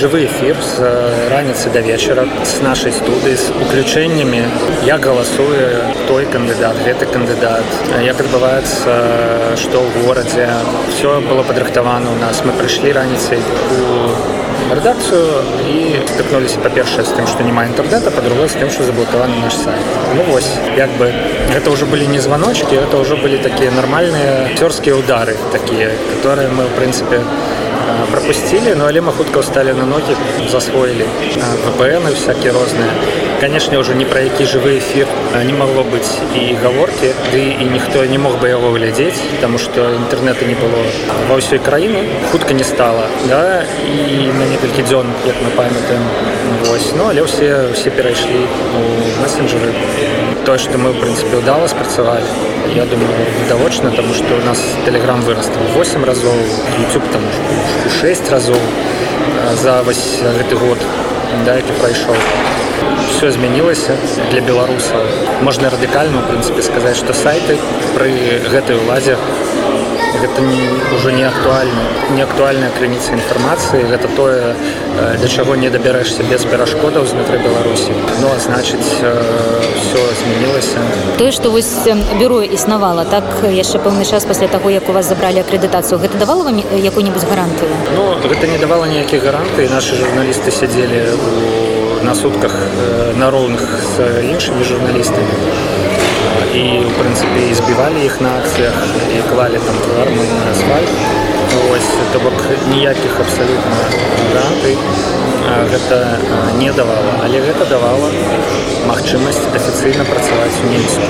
жывы 0.00 0.24
эфір 0.26 0.56
з 0.58 0.90
раніцы 1.30 1.70
да 1.72 1.80
вечара 1.80 2.26
з 2.44 2.62
нашай 2.62 2.92
студыі 2.92 3.36
з 3.36 3.50
уключэннямі. 3.62 4.42
Як 4.84 5.06
галасуе 5.06 5.94
той 6.08 6.26
кандыдат 6.26 6.76
гэты 6.84 7.06
кандыдат. 7.06 7.64
Як 8.02 8.20
адбываецца 8.20 9.54
што 9.56 9.84
ў 9.84 9.88
горадзе. 10.06 10.48
Все 10.90 11.20
было 11.20 11.42
падрыхтавана 11.42 12.10
у 12.10 12.18
нас. 12.18 12.42
Мы 12.44 12.52
прыйшлі 12.52 12.92
раніцай 12.92 13.38
у 13.38 14.47
рэдакцыю 14.70 15.42
і 15.68 15.76
стыкнуліся 16.12 16.60
па-першае 16.64 17.04
з 17.04 17.14
тым 17.16 17.26
што 17.30 17.46
няма 17.46 17.64
інтэрнета 17.70 18.12
па-другое 18.14 18.48
з 18.48 18.60
тым 18.60 18.70
што 18.70 18.84
заблокаваны 18.88 19.38
наш 19.42 19.56
сайт. 19.56 19.84
Ну 20.14 20.26
вось 20.30 20.50
як 20.76 20.90
бы. 21.00 21.12
Гэта 21.52 21.70
ўжо 21.72 21.86
былі 21.86 22.06
не 22.06 22.20
званочки 22.20 22.74
это 22.74 23.00
ўжо 23.00 23.16
былі 23.16 23.38
такія 23.38 23.70
нармальныя 23.70 24.52
цёрскія 24.58 24.94
удары 24.94 25.36
такія 25.52 25.90
которые 26.12 26.48
мы 26.48 26.66
в 26.68 26.72
прынцыпе 26.76 27.22
пропусцілі 28.12 28.74
ну 28.76 28.84
але 28.88 29.00
мы 29.00 29.12
хутка 29.12 29.40
ўсталі 29.40 29.72
на 29.72 29.86
ногі 29.86 30.16
засвоілі 30.50 31.06
впн 31.66 32.04
всякие 32.12 32.52
розныя 32.52 32.92
конечно 33.40 33.78
ўжо 33.78 33.94
не 33.94 34.04
пра 34.04 34.20
які 34.26 34.44
жывы 34.44 34.78
эфір 34.78 35.06
не 35.44 35.52
магло 35.52 35.84
быць 35.84 36.10
і 36.34 36.58
гаворкі 36.62 37.12
ды 37.32 37.42
і 37.54 37.64
ніхто 37.70 38.04
не 38.04 38.18
мог 38.18 38.40
бы 38.42 38.48
яго 38.48 38.70
глядзець 38.74 39.20
тому 39.40 39.58
что 39.58 39.94
інтэрнета 39.94 40.44
не 40.44 40.54
было 40.58 40.82
ва 41.30 41.38
ўсёй 41.38 41.62
краіны 41.62 42.02
хутка 42.32 42.54
не 42.54 42.64
стала 42.64 43.06
да 43.30 43.62
і 43.86 44.32
на 44.34 44.44
некалькі 44.50 44.82
дзён 44.82 45.06
як 45.26 45.36
мы 45.44 45.50
памятаем 45.54 46.02
вось 46.66 46.92
ну 46.96 47.08
але 47.08 47.22
ўсе 47.22 47.72
все 47.72 47.90
перайшлі 47.90 48.42
у 48.74 48.82
мессенджеры. 49.22 49.72
Тое 50.44 50.58
что 50.58 50.78
мы 50.78 50.92
в 50.92 51.00
прынцыпе 51.00 51.36
удала 51.38 51.68
спрацавалі 51.68 52.26
я 52.74 52.84
думаю 52.84 53.08
відавочна 53.44 53.90
тому 53.90 54.14
что 54.14 54.34
у 54.34 54.44
нас 54.46 54.58
телеграм 54.84 55.20
вырастал 55.22 55.62
8 55.74 56.04
разоў 56.04 56.36
youtube 56.80 57.06
там 57.12 57.22
6 58.00 58.30
разоў 58.30 58.60
за 59.62 59.82
гэты 60.38 60.56
год 60.56 60.78
да 61.46 61.56
які 61.60 61.72
прайшоў 61.80 62.16
все 63.10 63.30
змянілася 63.30 63.96
для 64.30 64.40
беларусаў 64.40 65.02
можна 65.42 65.70
радыкальна 65.74 66.20
у 66.20 66.26
прынцыпе 66.30 66.62
сказаць 66.62 66.96
што 67.00 67.14
сайты 67.14 67.58
пры 67.94 68.10
гэтай 68.52 68.76
уладзе 68.76 69.16
гэта 70.20 70.42
не, 70.42 70.62
ўжо 70.96 71.10
не 71.10 71.24
актуальна 71.24 71.82
не 72.14 72.22
актуальная 72.22 72.70
крыніца 72.76 73.12
інфармацыі 73.14 73.84
гэта 73.90 74.08
тое 74.16 74.54
да 75.22 75.28
чаго 75.28 75.56
не 75.56 75.70
дабярэшся 75.70 76.26
без 76.30 76.44
перашкодаў 76.44 77.06
знутры 77.06 77.38
беларусі 77.38 77.92
ну 78.22 78.32
а 78.34 78.38
значыць 78.38 78.88
все 78.88 80.00
змянілася 80.22 80.82
тое 81.18 81.30
што 81.32 81.50
вось 81.54 81.70
бюро 82.20 82.42
існавала 82.42 83.04
так 83.04 83.24
яшчэ 83.44 83.78
пэўны 83.84 84.04
час 84.04 84.24
пасля 84.24 84.48
таго 84.48 84.70
як 84.70 84.88
у 84.88 84.92
вас 84.92 85.06
забралі 85.06 85.44
акрэдытацыю 85.44 86.00
гэта 86.02 86.18
давала 86.18 86.44
вам 86.50 86.58
якую-нибудь 86.58 87.24
гарантыю 87.28 87.70
Ну 87.94 88.14
гэта 88.28 88.46
не 88.46 88.58
давала 88.58 88.86
ніякіх 88.86 89.22
гарантый 89.22 89.68
нашы 89.68 89.96
журналісты 89.96 90.50
сядзелі 90.50 91.02
у 91.14 91.68
на 92.02 92.14
сутках 92.14 92.52
на 93.16 93.30
роўных 93.30 93.60
з 93.96 94.22
іншымі 94.32 94.64
журналістамі 94.64 95.32
і 96.58 96.66
у 96.84 96.90
прынцыпе 96.98 97.54
збівалі 97.54 98.04
іх 98.04 98.20
на 98.20 98.34
акцыях 98.42 98.76
і 99.14 99.22
клалі 99.30 99.58
там 99.66 99.76
твармы 99.86 100.24
на 100.34 100.50
асфальт. 100.50 100.90
Ось 101.70 101.90
то 102.12 102.18
бок 102.20 102.38
ніякіх 102.68 103.20
абсалютна 103.20 103.76
гарантый 104.28 104.76
гэта 105.72 105.98
не 106.58 106.70
давала 106.72 107.12
але 107.24 107.40
гэта 107.40 107.64
давала 107.70 108.10
магчымасць 108.90 109.40
афіцыйна 109.60 110.04
працаваць 110.08 110.58
у 110.64 110.70
немцу 110.72 111.00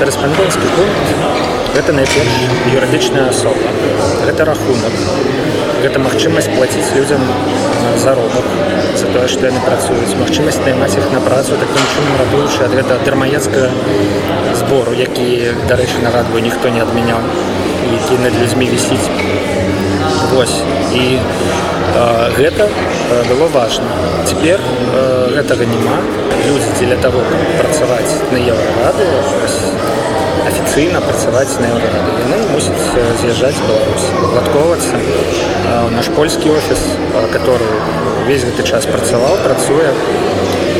корэспандэнцкі 0.00 0.72
пункт 0.76 1.06
гэта 1.76 1.96
найперш 2.00 2.36
юрыдычная 2.74 3.28
асоба 3.30 3.72
гэта 4.26 4.50
рахунак 4.50 5.00
гэта 5.84 6.00
магчымасць 6.00 6.48
плаціць 6.56 6.94
людзям 6.96 7.20
заробак 8.00 8.46
за 9.00 9.10
тое 9.12 9.26
што 9.28 9.50
яны 9.50 9.60
працуюць 9.66 10.16
магчымасць 10.16 10.62
наймаць 10.64 10.94
іх 10.96 11.10
на 11.12 11.20
працу 11.26 11.58
таким 11.60 11.84
чынам 11.92 12.14
радуючы 12.22 12.64
ад 12.64 12.76
гэта 12.78 12.96
драмаецкага 13.04 13.68
збору 14.60 14.96
які 14.96 15.28
дарэчы 15.68 16.00
нарадваю 16.06 16.42
ніхто 16.48 16.72
не 16.72 16.80
адмяняў 16.86 17.20
які 17.98 18.16
над 18.24 18.40
людзьмі 18.40 18.70
вісіць 18.72 19.10
вось 20.32 20.56
і 20.94 21.04
э, 21.94 22.30
гэта 22.36 22.68
э, 22.68 23.22
было 23.28 23.48
важно. 23.48 23.86
Цяпер 24.26 24.60
э, 24.60 25.30
гэтага 25.36 25.64
няма 25.64 25.98
людзі 26.48 26.70
дзеля 26.78 26.96
того 27.02 27.20
працаваць 27.58 28.12
на 28.32 28.38
еўрарады 28.38 29.06
афіцыйна 30.48 31.00
працаваць 31.00 31.60
на 31.60 31.70
еўрарады 31.72 32.10
яны 32.24 32.40
мусяць 32.52 32.84
з'язджаць 33.20 33.60
беларусь 33.68 34.08
ладковацца 34.36 35.00
наш 35.94 36.08
польскі 36.16 36.50
офіс 36.50 36.80
который 37.32 37.70
увесь 38.22 38.44
гэты 38.44 38.62
час 38.66 38.86
працаваў 38.86 39.38
працуе 39.44 39.90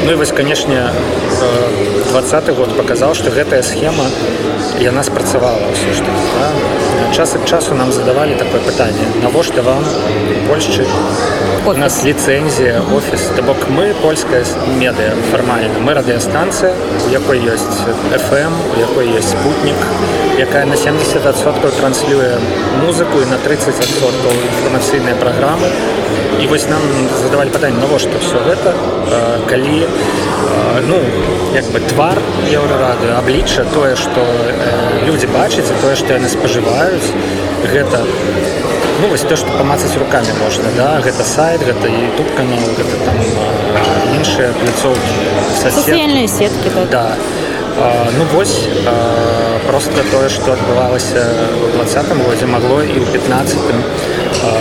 ну 0.04 0.12
і 0.12 0.14
вось 0.14 0.32
канешне 0.32 0.90
двадцаты 2.10 2.52
год 2.52 2.76
паказаў 2.76 3.14
што 3.16 3.30
гэтая 3.32 3.62
схема 3.64 4.04
яна 4.84 5.02
спрацавала 5.06 5.70
ўсё 5.72 5.94
ж 5.96 6.04
таки 6.04 6.24
да? 6.36 6.48
час 7.16 7.32
ад 7.38 7.48
часу 7.48 7.74
нам 7.74 7.92
задавалі 7.92 8.36
такое 8.36 8.60
пытанне 8.60 9.06
навошта 9.22 9.62
вам 9.62 9.84
польшчы 10.48 10.84
у 11.64 11.72
нас 11.72 12.04
ліцэнзія 12.04 12.84
офіс 12.92 13.30
то 13.36 13.42
бок 13.42 13.64
мы 13.68 13.94
польская 14.02 14.44
медыа 14.76 15.16
фармальна 15.30 15.80
мы 15.80 15.96
радыёстанцыя 15.96 16.76
у 17.06 17.08
якой 17.08 17.40
ёсць 17.40 17.80
fm 18.28 18.52
у 18.74 18.80
якой 18.80 19.08
есть 19.08 19.32
спутнік 19.32 19.80
якая 20.36 20.66
на 20.66 20.76
70соткаў 20.76 21.72
транслюе 21.80 22.36
музыку 22.84 23.24
і 23.24 23.30
на 23.32 23.40
30соткаў 23.40 24.32
інфармацыйныя 24.52 25.16
праграмы 25.16 25.72
і 26.40 26.46
вось 26.46 26.66
нам 26.68 26.82
задавалі 27.22 27.50
пытанне 27.50 27.78
навошта 27.78 28.18
все 28.22 28.40
гэта 28.48 28.74
калі 29.50 29.86
ну 30.88 30.98
як 31.54 31.66
бы 31.74 31.80
твар 31.92 32.18
еўрарады 32.50 33.12
аблічча 33.18 33.64
тое 33.74 33.94
што 33.96 34.24
людзі 35.06 35.30
бачаць 35.34 35.70
тое 35.82 35.94
што 35.96 36.18
яны 36.18 36.28
спажываюць 36.28 37.08
гэта 37.72 38.02
ну 39.00 39.08
вось 39.08 39.22
то 39.28 39.36
што 39.36 39.50
памацаць 39.58 39.96
руками 39.96 40.34
можна 40.42 40.70
да 40.76 41.00
гэта 41.04 41.24
сайт 41.24 41.62
гэта 41.62 41.88
youtube 41.88 42.34
канал 42.36 42.62
гэта 42.78 42.96
там 43.06 43.16
іншыя 44.18 44.52
пляцоўкі 44.60 45.14
сацыяльныя 45.62 46.28
сеткі 46.28 46.70
так. 46.74 46.90
да. 46.90 47.06
А, 47.76 48.08
ну 48.16 48.24
вось 48.32 48.68
а, 48.86 49.58
просто 49.66 50.04
тое 50.10 50.28
што 50.28 50.52
адбывалася 50.52 51.24
у 51.64 51.72
двадцатым 51.76 52.22
годзе 52.22 52.46
магло 52.46 52.82
і 52.82 53.02
ў 53.02 53.06
15 53.12 53.58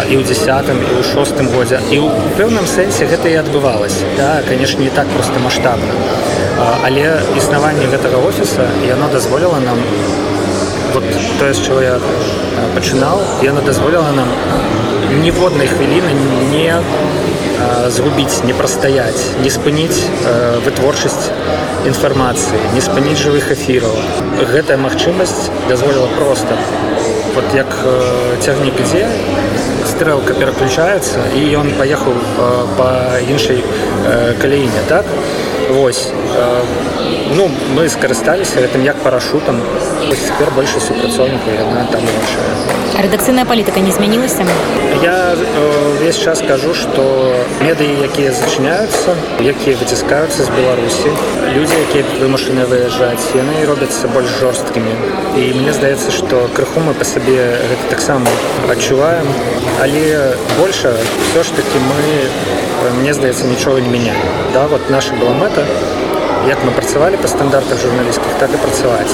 і 0.09 0.15
ў 0.17 0.23
десятым 0.23 0.77
і 0.79 0.91
ў 0.99 1.03
шостым 1.03 1.49
годзе. 1.53 1.79
І 1.91 1.99
ў 1.99 2.07
пэўным 2.37 2.67
сэнсе 2.67 3.05
гэта 3.05 3.29
і 3.29 3.41
адбывалася. 3.43 4.05
Да 4.17 4.41
канешне 4.47 4.85
не 4.85 4.93
так 4.93 5.07
просто 5.15 5.39
маштабна. 5.39 5.93
Але 6.83 7.19
існаванне 7.37 7.87
гэтага 7.91 8.21
офіса 8.27 8.67
яно 8.87 9.07
дазволіла 9.11 9.59
нам 9.59 9.79
вот 10.93 11.03
тое 11.39 11.53
з 11.53 11.59
чаго 11.65 11.81
я 11.81 11.95
пачынаў 12.75 13.21
яно 13.41 13.61
дазволіла 13.65 14.11
нам 14.13 14.29
ніводнай 15.23 15.67
хвіліны 15.67 16.13
не 16.51 16.77
згубіць 17.89 18.43
не 18.45 18.53
прастаяць 18.53 19.25
не 19.41 19.49
спыніць 19.49 20.05
вытворчасць 20.65 21.31
інфармацыі 21.89 22.61
не 22.75 22.81
спыніць 22.81 23.19
жывых 23.19 23.51
эфіраў. 23.57 23.97
Гэтая 24.53 24.77
магчымасць 24.77 25.49
дазволіла 25.69 26.07
просто 26.17 26.57
вот 27.35 27.53
як 27.55 27.69
цягнік 28.45 28.79
ідзе 28.83 29.07
стрэлка 29.89 30.33
пераключаецца 30.37 31.29
і 31.37 31.41
ён 31.59 31.73
паехаў 31.79 32.13
па 32.77 32.89
іншай 33.25 33.63
каляіне 34.41 34.83
так 34.89 35.05
Вось 35.73 36.11
ну 37.35 37.49
мы 37.75 37.89
скарысталіся 37.89 38.61
гэтым 38.61 38.83
як 38.85 38.97
парашутам 39.01 39.57
цяпер 40.13 40.51
больше 40.53 40.79
супрацоўнікаў 40.79 41.53
яна 41.57 41.85
там 41.91 42.03
іншая 42.05 43.01
рэдакцыйная 43.05 43.45
палітыка 43.49 43.81
не 43.81 43.91
змянілася 43.91 44.45
я 45.01 45.33
увесь 45.95 46.19
час 46.19 46.43
кажу 46.47 46.73
что 46.77 47.05
медыі 47.61 48.05
якія 48.05 48.33
зачыняюцца 48.37 49.15
якія 49.41 49.77
выціскаюцца 49.81 50.45
з 50.45 50.49
беларусі 50.53 51.09
людзі 51.55 51.81
якія 51.89 52.05
вымушаны 52.21 52.67
выязджаць 52.69 53.33
яны 53.33 53.65
робяцца 53.65 54.07
больш 54.13 54.29
жорсткімі 54.39 54.93
і 55.41 55.49
мне 55.57 55.73
здаецца 55.73 56.11
что 56.11 56.49
крыху 56.53 56.85
мы 56.85 56.93
по 56.93 57.05
сабе 57.05 57.57
гэта 57.69 57.89
таксама 57.89 58.29
адчуваем 58.69 59.25
але 59.81 60.37
больше 60.59 60.93
все 61.31 61.43
ж 61.43 61.47
таки 61.57 61.81
мы 61.89 62.91
мне 62.99 63.13
здаецца 63.13 63.47
нічога 63.47 63.81
не 63.81 63.89
мяняем 63.89 64.21
да 64.53 64.67
вот 64.67 64.89
наша 64.89 65.13
была 65.15 65.33
мэта 65.33 65.62
Thank 65.65 65.97
you. 65.97 66.02
Як 66.47 66.63
мы 66.65 66.71
працавалі 66.71 67.17
па 67.21 67.27
стандартах 67.27 67.79
журналісткіх 67.79 68.37
так 68.39 68.53
і 68.53 68.61
працаваць 68.65 69.13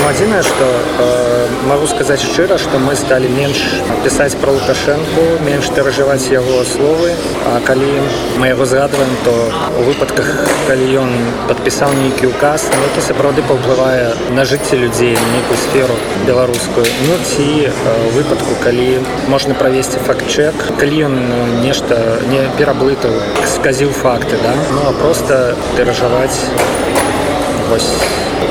ну, 0.00 0.08
адзінае 0.08 0.42
што 0.46 0.66
э, 0.66 1.46
магу 1.68 1.86
сказаць 1.90 2.20
шчыра 2.22 2.58
што 2.58 2.78
мы 2.78 2.96
сталі 2.96 3.28
менш 3.34 3.62
пісаць 4.04 4.34
пра 4.40 4.54
лукашэнку 4.56 5.26
менш 5.46 5.70
перажываць 5.76 6.26
яго 6.30 6.64
словы 6.64 7.14
А 7.50 7.60
калі 7.64 7.88
мы 8.38 8.48
яго 8.48 8.64
згадваем 8.64 9.10
то 9.24 9.32
у 9.78 9.82
выпадках 9.88 10.28
калі 10.68 10.86
ён 11.02 11.10
падпісаў 11.48 11.94
нейкі 11.98 12.30
указ 12.30 12.66
ну, 12.70 12.82
які 12.88 13.04
сапраўды 13.06 13.42
паўплывае 13.48 14.12
на 14.36 14.44
жыцці 14.44 14.76
людзей 14.76 15.16
нейкую 15.32 15.58
сферу 15.64 15.96
беларускую 16.26 16.86
ну 17.08 17.16
ці 17.24 17.48
э, 17.66 17.72
выпадку 18.14 18.54
калі 18.64 19.00
можна 19.28 19.54
правесці 19.54 19.98
факт-чек. 20.06 20.54
Калі 20.78 21.04
ён 21.08 21.16
нешта 21.64 22.20
не 22.30 22.44
пераблытаў 22.58 23.14
сказіў 23.56 23.90
факты 23.96 24.36
да. 24.42 24.54
Ну 24.74 24.86
а 24.88 24.92
просто 24.92 25.56
перажаваць 25.76 26.38
вось 27.70 27.92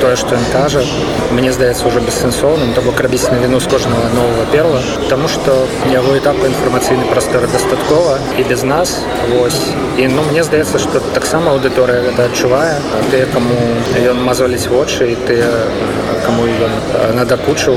тое 0.00 0.16
што 0.16 0.34
ён 0.34 0.44
кажа 0.52 0.82
мне 1.30 1.52
здаецца 1.52 1.86
уже 1.86 2.00
бессэнсоўным. 2.00 2.72
То 2.74 2.82
бок 2.82 3.00
рабіць 3.04 3.28
навіну 3.30 3.60
з 3.60 3.68
кожнага 3.68 4.08
нового 4.14 4.44
перла. 4.52 4.80
Тому 5.08 5.28
что 5.28 5.66
яго 5.92 6.16
этапу 6.16 6.46
інфармацыйны 6.48 7.04
прасторы 7.12 7.46
дастаткова. 7.52 8.18
І 8.38 8.42
без 8.48 8.62
нас 8.64 8.96
вось. 9.28 9.60
І 9.98 10.08
ну 10.08 10.24
мне 10.30 10.42
здаецца 10.44 10.78
что 10.78 11.00
таксама 11.14 11.52
аўдыторыя 11.52 12.02
гэта 12.08 12.30
адчувае. 12.30 12.80
Тыя 13.10 13.26
каму 13.32 13.56
ён 14.00 14.24
мазоліць 14.24 14.66
вочы 14.72 15.12
і 15.12 15.16
тыя 15.28 15.50
каму 16.30 16.46
ён 16.46 16.72
надакучыў 17.18 17.74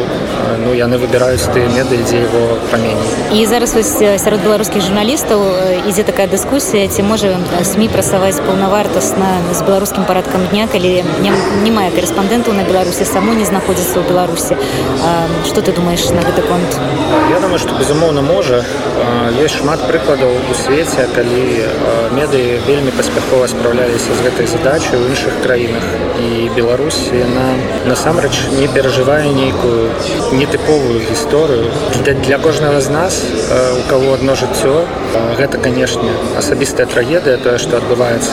ну 0.64 0.74
яны 0.78 1.02
выбіраюць 1.02 1.42
тыя 1.50 1.66
меды 1.74 1.98
дзе 2.06 2.22
его 2.30 2.58
паменей 2.70 3.42
і 3.42 3.46
зараз 3.50 3.74
вось 3.74 3.98
сярод 3.98 4.46
беларускіх 4.46 4.86
журналістаў 4.86 5.42
ідзе 5.90 6.06
такая 6.06 6.28
дыскусія 6.30 6.86
ці 6.88 7.02
можа 7.10 7.34
сМ 7.66 7.90
прасаваць 7.90 8.38
паўнавартасна 8.46 9.30
з 9.50 9.62
беларускім 9.66 10.06
парадкам 10.06 10.46
дня 10.54 10.68
калі 10.70 11.02
не, 11.26 11.32
не 11.66 11.72
мае 11.74 11.90
корэспандэнтаў 11.98 12.54
на 12.54 12.64
беларусі 12.70 13.06
само 13.10 13.34
не 13.34 13.46
знаходзіцца 13.46 14.00
ў 14.00 14.06
беларусі. 14.08 14.54
Что 15.50 15.62
ты 15.62 15.72
думаешь 15.72 16.06
на 16.10 16.22
гэты 16.22 16.46
конт? 16.46 16.78
Я 17.32 17.40
думаю 17.40 17.60
что 17.60 17.74
безумоўна 17.80 18.22
можа. 18.22 18.64
Есть 19.42 19.58
шмат 19.58 19.82
прыкладаў 19.88 20.30
у 20.30 20.54
свеце 20.54 21.08
калі 21.16 21.42
меды 22.14 22.62
вельмі 22.68 22.92
паспяхова 22.92 23.48
спраўляліся 23.48 24.14
з 24.14 24.30
гэтай 24.30 24.48
задачай 24.48 25.00
у 25.00 25.10
іншых 25.10 25.42
краінах. 25.42 25.84
І 26.22 26.50
Беларусь 26.56 27.10
яна 27.12 27.58
насамрэч 27.86 28.43
не 28.52 28.68
перажывае 28.68 29.32
нейкую 29.34 29.92
нетыповую 30.34 31.00
гісторыю 31.10 31.72
для, 32.04 32.38
кожнага 32.38 32.82
з 32.82 32.90
нас 32.90 33.22
у 33.80 33.90
кого 33.90 34.14
адно 34.14 34.36
жыццё 34.36 34.86
гэта 35.40 35.58
канешне 35.58 36.12
асабістая 36.38 36.86
трагедыя 36.86 37.38
тое 37.38 37.58
што 37.58 37.78
адбываецца 37.78 38.32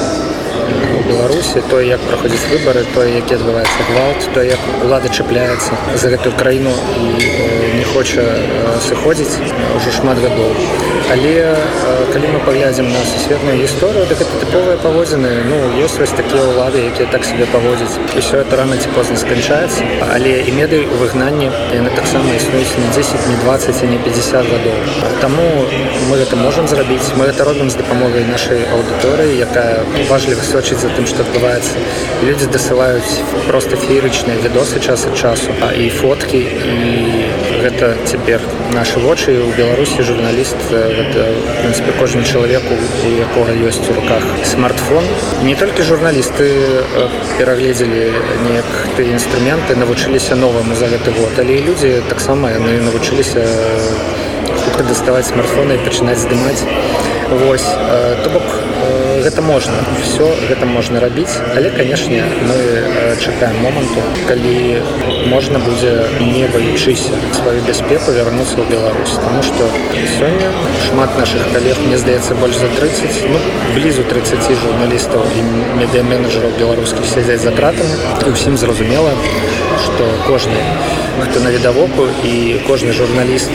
у 0.99 1.03
беларусі 1.09 1.63
то 1.71 1.81
як 1.81 2.01
праходзіць 2.09 2.47
выбары 2.53 2.85
то 2.95 3.05
які 3.05 3.35
адбываецца 3.41 3.87
гвалт 3.91 4.29
то 4.35 4.43
як 4.43 4.59
улада 4.85 5.09
чапляецца 5.09 5.73
за 5.95 6.09
гэтую 6.15 6.35
краіну 6.37 6.73
і 6.97 7.77
не 7.79 7.85
хоча 7.93 8.25
сыходзіць 8.89 9.41
ўжо 9.77 9.91
шмат 9.99 10.19
гадоў 10.19 10.51
але 11.13 11.33
калі 12.13 12.27
мы 12.35 12.41
паглядзім 12.47 12.87
на 12.93 13.01
сусветную 13.13 13.57
гісторыю 13.63 14.07
так 14.07 14.21
это 14.25 14.35
тыповыя 14.43 14.77
паводзіны 14.83 15.31
ну 15.51 15.57
ёсць 15.85 15.99
вось 15.99 16.15
такія 16.15 16.43
ўлады 16.51 16.85
якія 16.91 17.09
так 17.11 17.25
себе 17.25 17.47
паводзяць 17.53 17.99
ўсё 18.19 18.43
это 18.43 18.57
рано 18.61 18.77
ці 18.77 18.89
позна 18.95 19.17
сканчаецца 19.17 19.87
але 20.15 20.35
і 20.47 20.51
меды 20.59 20.83
у 20.87 21.01
выгнанні 21.03 21.51
яны 21.75 21.91
таксама 21.97 22.35
існуюць 22.37 22.79
не 22.79 22.89
10 22.95 23.29
не 23.31 23.37
20 23.45 23.83
не 23.91 23.99
50 23.99 24.51
гадоў 24.53 24.77
Таму 25.21 25.47
мы 26.09 26.17
гэта 26.17 26.37
можемм 26.37 26.69
зрабіць 26.69 27.13
мы 27.17 27.27
это 27.33 27.45
робім 27.45 27.71
з 27.71 27.81
дапамогай 27.83 28.25
нашай 28.25 28.65
аўдыторыі 28.77 29.39
якая 29.41 29.85
уважліва 30.07 30.43
сочыць 30.61 30.81
за 30.85 30.91
тым 30.93 31.07
што 31.09 31.25
адбываецца 31.25 31.81
людзі 32.27 32.47
дасылаюць 32.53 33.23
просто 33.47 33.77
феерычныя 33.81 34.43
відосы 34.45 34.81
час 34.85 35.07
ад 35.09 35.17
часу 35.17 35.55
а 35.65 35.71
і 35.73 35.89
фоткі 35.89 36.37
і 36.37 36.91
гэта 37.63 37.89
цяпер 38.05 38.45
наши 38.77 39.01
вочы 39.01 39.39
у 39.41 39.49
беларусі 39.57 40.05
журналіст 40.05 40.61
гэта 40.69 41.25
прынцыпе 41.63 41.97
кожны 41.97 42.25
чалавеку 42.29 42.77
у 42.77 43.13
якога 43.25 43.57
ёсць 43.57 43.89
у 43.89 43.97
руках 43.97 44.27
смартфон. 44.53 45.05
Не 45.49 45.57
толькі 45.57 45.87
журналісты 45.89 46.51
перагледзелі 47.39 48.13
неяк 48.45 48.71
ты 48.99 49.09
інструменты 49.17 49.77
навучыліся 49.81 50.37
новаму 50.37 50.77
за 50.77 50.93
гэты 50.93 51.17
год 51.17 51.41
але 51.41 51.61
людзі 51.65 52.03
таксама 52.13 52.53
яны 52.53 52.81
навучыліся 52.85 53.49
хутка 54.65 54.85
даставаць 54.85 55.31
смартфоны 55.33 55.81
і 55.81 55.85
пачынаць 55.89 56.21
здымаць 56.21 56.69
Вось 57.31 57.65
то 58.25 58.31
бок 58.35 58.70
гэта 59.23 59.43
можна. 59.43 59.75
Все 60.03 60.27
гэта 60.49 60.67
можна 60.67 61.01
рабіць. 61.01 61.33
Але 61.57 61.71
канешне 61.71 62.25
мы 62.49 62.59
чакаем 63.21 63.57
моманту 63.63 64.03
калі 64.29 64.83
можна 65.29 65.59
будзе 65.59 66.09
не 66.21 66.47
баючыся 66.49 67.15
сваю 67.37 67.61
бяспеку 67.69 68.13
вярнуцца 68.13 68.57
ў 68.61 68.65
Беларусь. 68.71 69.15
Тому 69.21 69.43
что 69.43 69.69
сёння 70.19 70.49
шмат 70.89 71.17
наших 71.19 71.43
коллег 71.53 71.77
мне 71.87 71.99
здаецца 71.99 72.35
больш 72.35 72.57
за 72.57 72.69
30 72.69 73.29
ну, 73.31 73.39
блізу 73.75 74.05
30 74.05 74.51
журналістаў 74.63 75.23
і 75.37 75.41
медыаменеджераў 75.81 76.57
беларускіх 76.59 77.05
сядзяць 77.07 77.43
за 77.45 77.53
кратамі 77.53 77.95
і 78.27 78.35
ўсім 78.35 78.57
зразумела 78.57 79.13
что 79.85 80.05
кожны 80.27 80.61
хто 81.21 81.41
навідавоку 81.41 82.09
і 82.25 82.61
кожны 82.69 82.93
журналіст 82.93 83.51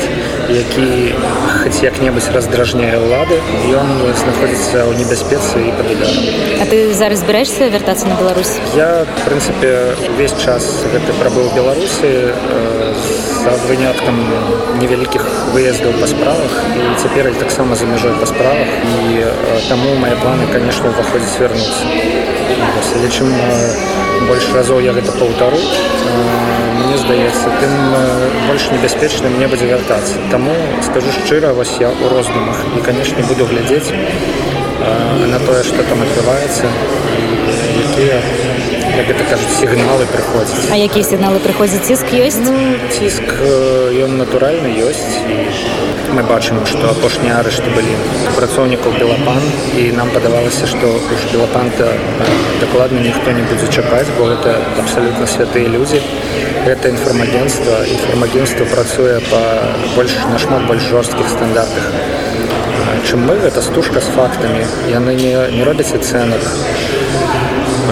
які 0.49 1.15
хоць 1.63 1.81
як-небудзь 1.81 2.29
раздражняе 2.29 2.99
ўлады 3.01 3.39
ён 3.73 3.87
знаходзіцца 4.13 4.85
ў 4.85 4.93
небяспецы 5.01 5.57
і 5.65 5.71
пад 5.73 5.89
ударом. 5.89 6.23
А 6.61 6.65
ты 6.69 6.93
зараз 6.93 7.25
збіраешься 7.25 7.69
вяртацца 7.73 8.05
на 8.05 8.15
Беларусь 8.21 8.61
я 8.77 9.05
прынцыпе 9.25 9.97
увесь 10.13 10.35
час 10.37 10.85
гэты 10.93 11.17
прабыў 11.17 11.49
беларусі 11.57 12.37
за 13.41 13.51
выняткам 13.65 14.21
невялікіх 14.77 15.25
выездаў 15.57 15.97
па 16.01 16.07
справах 16.07 16.53
і 16.77 16.93
цяпер 17.01 17.33
таксама 17.41 17.75
за 17.75 17.89
мяжой 17.89 18.13
па 18.21 18.29
справах 18.29 18.69
і 18.85 19.25
таму 19.69 19.95
мае 19.97 20.15
планы 20.21 20.45
конечно 20.53 20.89
уваходзіць 20.93 21.39
вярнуцца 21.41 23.01
лічым 23.01 23.33
больш 24.27 24.45
разоў 24.53 24.81
я 24.81 24.93
гэта 24.93 25.11
паўтару 25.19 25.59
мне 26.79 26.97
здаецца 26.97 27.53
тым 27.61 27.73
больш 28.47 28.69
небяспечна 28.73 29.29
мне 29.29 29.47
будзе 29.47 29.69
вяртацца 29.69 30.15
Таму 30.31 30.55
скажу 30.87 31.11
шчыра 31.11 31.53
вось 31.53 31.77
я 31.79 31.89
у 31.89 32.09
роздумах. 32.09 32.57
І 32.77 32.81
канешне 32.81 33.23
буду 33.23 33.45
глядзець 33.45 33.91
на 35.31 35.39
тое 35.45 35.63
што 35.63 35.83
там 35.89 36.01
адбываецца 36.05 36.65
якія 37.85 38.19
як 38.97 39.09
это 39.09 39.23
кажуць 39.29 39.53
сігналы 39.59 40.05
прыходзяць 40.11 40.71
А 40.71 40.75
якія 40.75 41.03
сігналы 41.03 41.39
прыходзяць 41.43 41.83
ціск 41.87 42.07
ёсць 42.15 42.39
ну, 42.45 42.53
ціск 42.95 43.27
ён 44.05 44.17
натуральны 44.21 44.71
ёсць 44.87 45.19
і 45.27 45.37
мы 46.15 46.23
бачым 46.29 46.61
што 46.69 46.91
апошнія 46.93 47.39
арышты 47.41 47.67
былі 47.75 47.95
працоўнікаў 48.37 48.95
белапан 48.99 49.43
і 49.75 49.91
нам 49.99 50.11
падавалася 50.15 50.69
што 50.71 50.93
уж 50.95 51.27
белапанта 51.33 51.91
дакладна 52.61 53.03
ніхто 53.03 53.35
не 53.35 53.43
будзе 53.51 53.67
чакаць 53.67 54.07
бо 54.17 54.31
гэта 54.31 54.55
абсалютна 54.79 55.27
святыя 55.27 55.67
людзі 55.67 55.99
гэта 56.63 56.93
інфармагенства 56.95 57.83
інфармагенства 57.97 58.69
працуе 58.71 59.19
па 59.31 59.43
больш 59.95 60.15
нашмат 60.31 60.67
больш 60.71 60.87
жорсткіх 60.93 61.27
стандартах 61.35 61.91
чым 63.05 63.27
мы. 63.27 63.35
Гэта 63.37 63.61
стужка 63.61 64.01
з 64.01 64.09
фактамі 64.15 64.65
яны 64.89 65.13
не, 65.13 65.33
не 65.53 65.63
робяць 65.63 65.93
ацэнак 65.93 66.41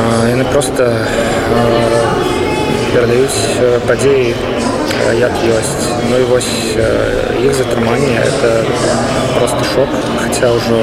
яны 0.01 0.45
просто 0.51 0.87
перадаюць 2.93 3.81
падзеі 3.87 4.33
як 5.19 5.33
ёсць 5.49 5.85
ну 6.09 6.17
і 6.21 6.25
вось 6.29 6.49
іх 7.41 7.53
затрыманне 7.57 8.15
это 8.21 8.65
просто 9.37 9.63
шок 9.73 9.89
хотя 10.21 10.53
ўжо 10.53 10.79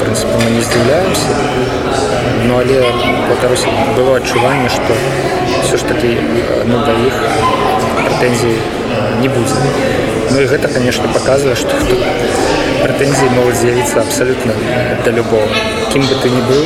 прынцыпе 0.00 0.36
мы 0.44 0.50
не 0.56 0.62
здзіўляемся 0.62 1.32
ну 2.44 2.58
але 2.60 2.80
паўтарусь 3.28 3.66
было 3.96 4.16
адчуванне 4.16 4.68
што 4.68 4.96
все 5.62 5.76
ж 5.76 5.84
таки 5.92 6.16
ну 6.64 6.80
да 6.86 6.96
іх 7.10 7.20
прэтэнзій 8.00 8.56
не 9.20 9.28
будзе 9.28 9.60
ну 10.30 10.40
і 10.40 10.46
гэта 10.52 10.68
конечно 10.68 11.08
показывае 11.12 11.56
что 11.56 11.76
прэтэнзіі 12.86 13.30
могуць 13.34 13.56
з'явіцца 13.60 14.00
абсалютна 14.00 14.52
да 15.04 15.10
любого. 15.10 15.48
Кім 15.92 16.06
бы 16.06 16.14
ты 16.22 16.30
не 16.30 16.42
быў 16.42 16.62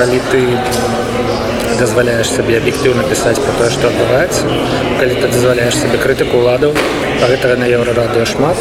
калі 0.00 0.18
ты 0.32 0.40
дазваляеш 1.78 2.28
сабе 2.32 2.54
аб'ектыўна 2.56 3.02
пісаць 3.10 3.36
про 3.44 3.52
тое 3.58 3.68
што 3.74 3.90
адбываецца 3.90 4.44
калі 5.00 5.18
ты 5.20 5.28
дазваляеш 5.34 5.76
сабе 5.76 6.00
крытыку 6.04 6.40
ўладаў 6.40 6.72
гэтага 7.26 7.56
на 7.56 7.66
еўрарадыё 7.66 8.24
шмат. 8.24 8.56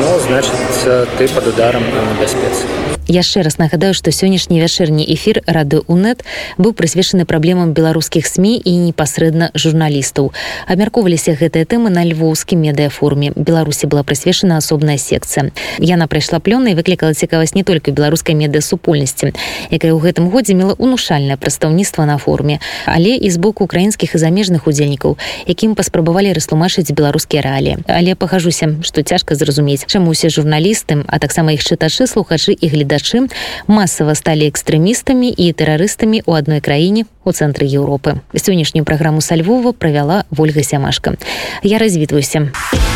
Ну 0.00 0.18
значыць 0.26 1.08
ты 1.18 1.28
под 1.28 1.46
ударам 1.46 1.82
на 1.82 2.20
бяспецы. 2.20 2.64
Яшчэ 3.04 3.42
раз 3.44 3.58
нагадаю 3.60 3.92
што 3.92 4.08
сённяшні 4.08 4.60
вячэрні 4.64 5.04
эфір 5.04 5.44
рады 5.44 5.84
унет 5.92 6.24
быў 6.56 6.72
прысвечаны 6.72 7.28
праблемам 7.28 7.76
беларускіх 7.76 8.24
сМ 8.24 8.56
і 8.64 8.72
непасрэдна 8.88 9.50
журналістаў. 9.52 10.32
Абмяркоўваліся 10.66 11.36
гэтыя 11.36 11.68
тэмы 11.68 11.92
на 11.92 12.00
львоўскім 12.00 12.64
медыафоруме. 12.64 13.36
Беларусі 13.36 13.92
была 13.92 14.08
прысвечана 14.08 14.56
асобная 14.56 14.96
секцыя. 14.96 15.52
Яна 15.84 16.08
прайшла 16.08 16.40
плёна 16.40 16.72
і 16.72 16.78
выклікала 16.80 17.12
цікавасць 17.12 17.54
не 17.54 17.62
толькі 17.62 17.92
беларускай 17.92 18.32
медыасупольнасці 18.34 19.36
якая 19.70 19.92
ў 19.92 20.00
гэтым 20.00 20.32
годзе 20.32 20.56
мела 20.56 20.72
унушальнае 20.78 21.36
прадстаўніцтва 21.36 22.08
на 22.08 22.16
форуме 22.18 22.58
але 22.86 23.16
і 23.16 23.28
з 23.30 23.36
боку 23.36 23.64
украінскіх 23.64 24.14
і 24.14 24.18
замежных 24.18 24.66
удзельнікаў 24.66 25.16
якім 25.46 25.74
паспрабавалі 25.74 26.32
растлумачыць 26.32 26.92
беларускія 26.92 27.42
рэалі 27.74 28.04
але 28.04 28.14
пахажуся 28.14 28.78
што 28.82 29.02
цяжка 29.02 29.34
зразумець 29.34 29.86
чаму 29.86 30.10
усе 30.10 30.28
журналісты 30.28 31.02
а 31.06 31.18
таксама 31.18 31.52
іх 31.52 31.62
чытачы 31.64 32.06
слухачы 32.06 32.52
і 32.52 32.66
гледачы 32.68 33.26
масава 33.66 34.14
сталі 34.14 34.48
экстрэмістамі 34.48 35.30
і 35.30 35.52
тэрарыстамі 35.52 36.22
ў 36.22 36.30
адной 36.38 36.60
краіне 36.60 37.04
у 37.24 37.32
цэнтры 37.32 37.64
Еўропы. 37.64 38.20
Сённяшнюю 38.36 38.84
праграму 38.84 39.20
са 39.20 39.36
Львова 39.36 39.72
правяла 39.72 40.24
Вольга 40.30 40.62
Сямашка. 40.62 41.16
Я 41.62 41.78
развітваюся. 41.78 42.52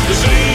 Жи 0.09 0.48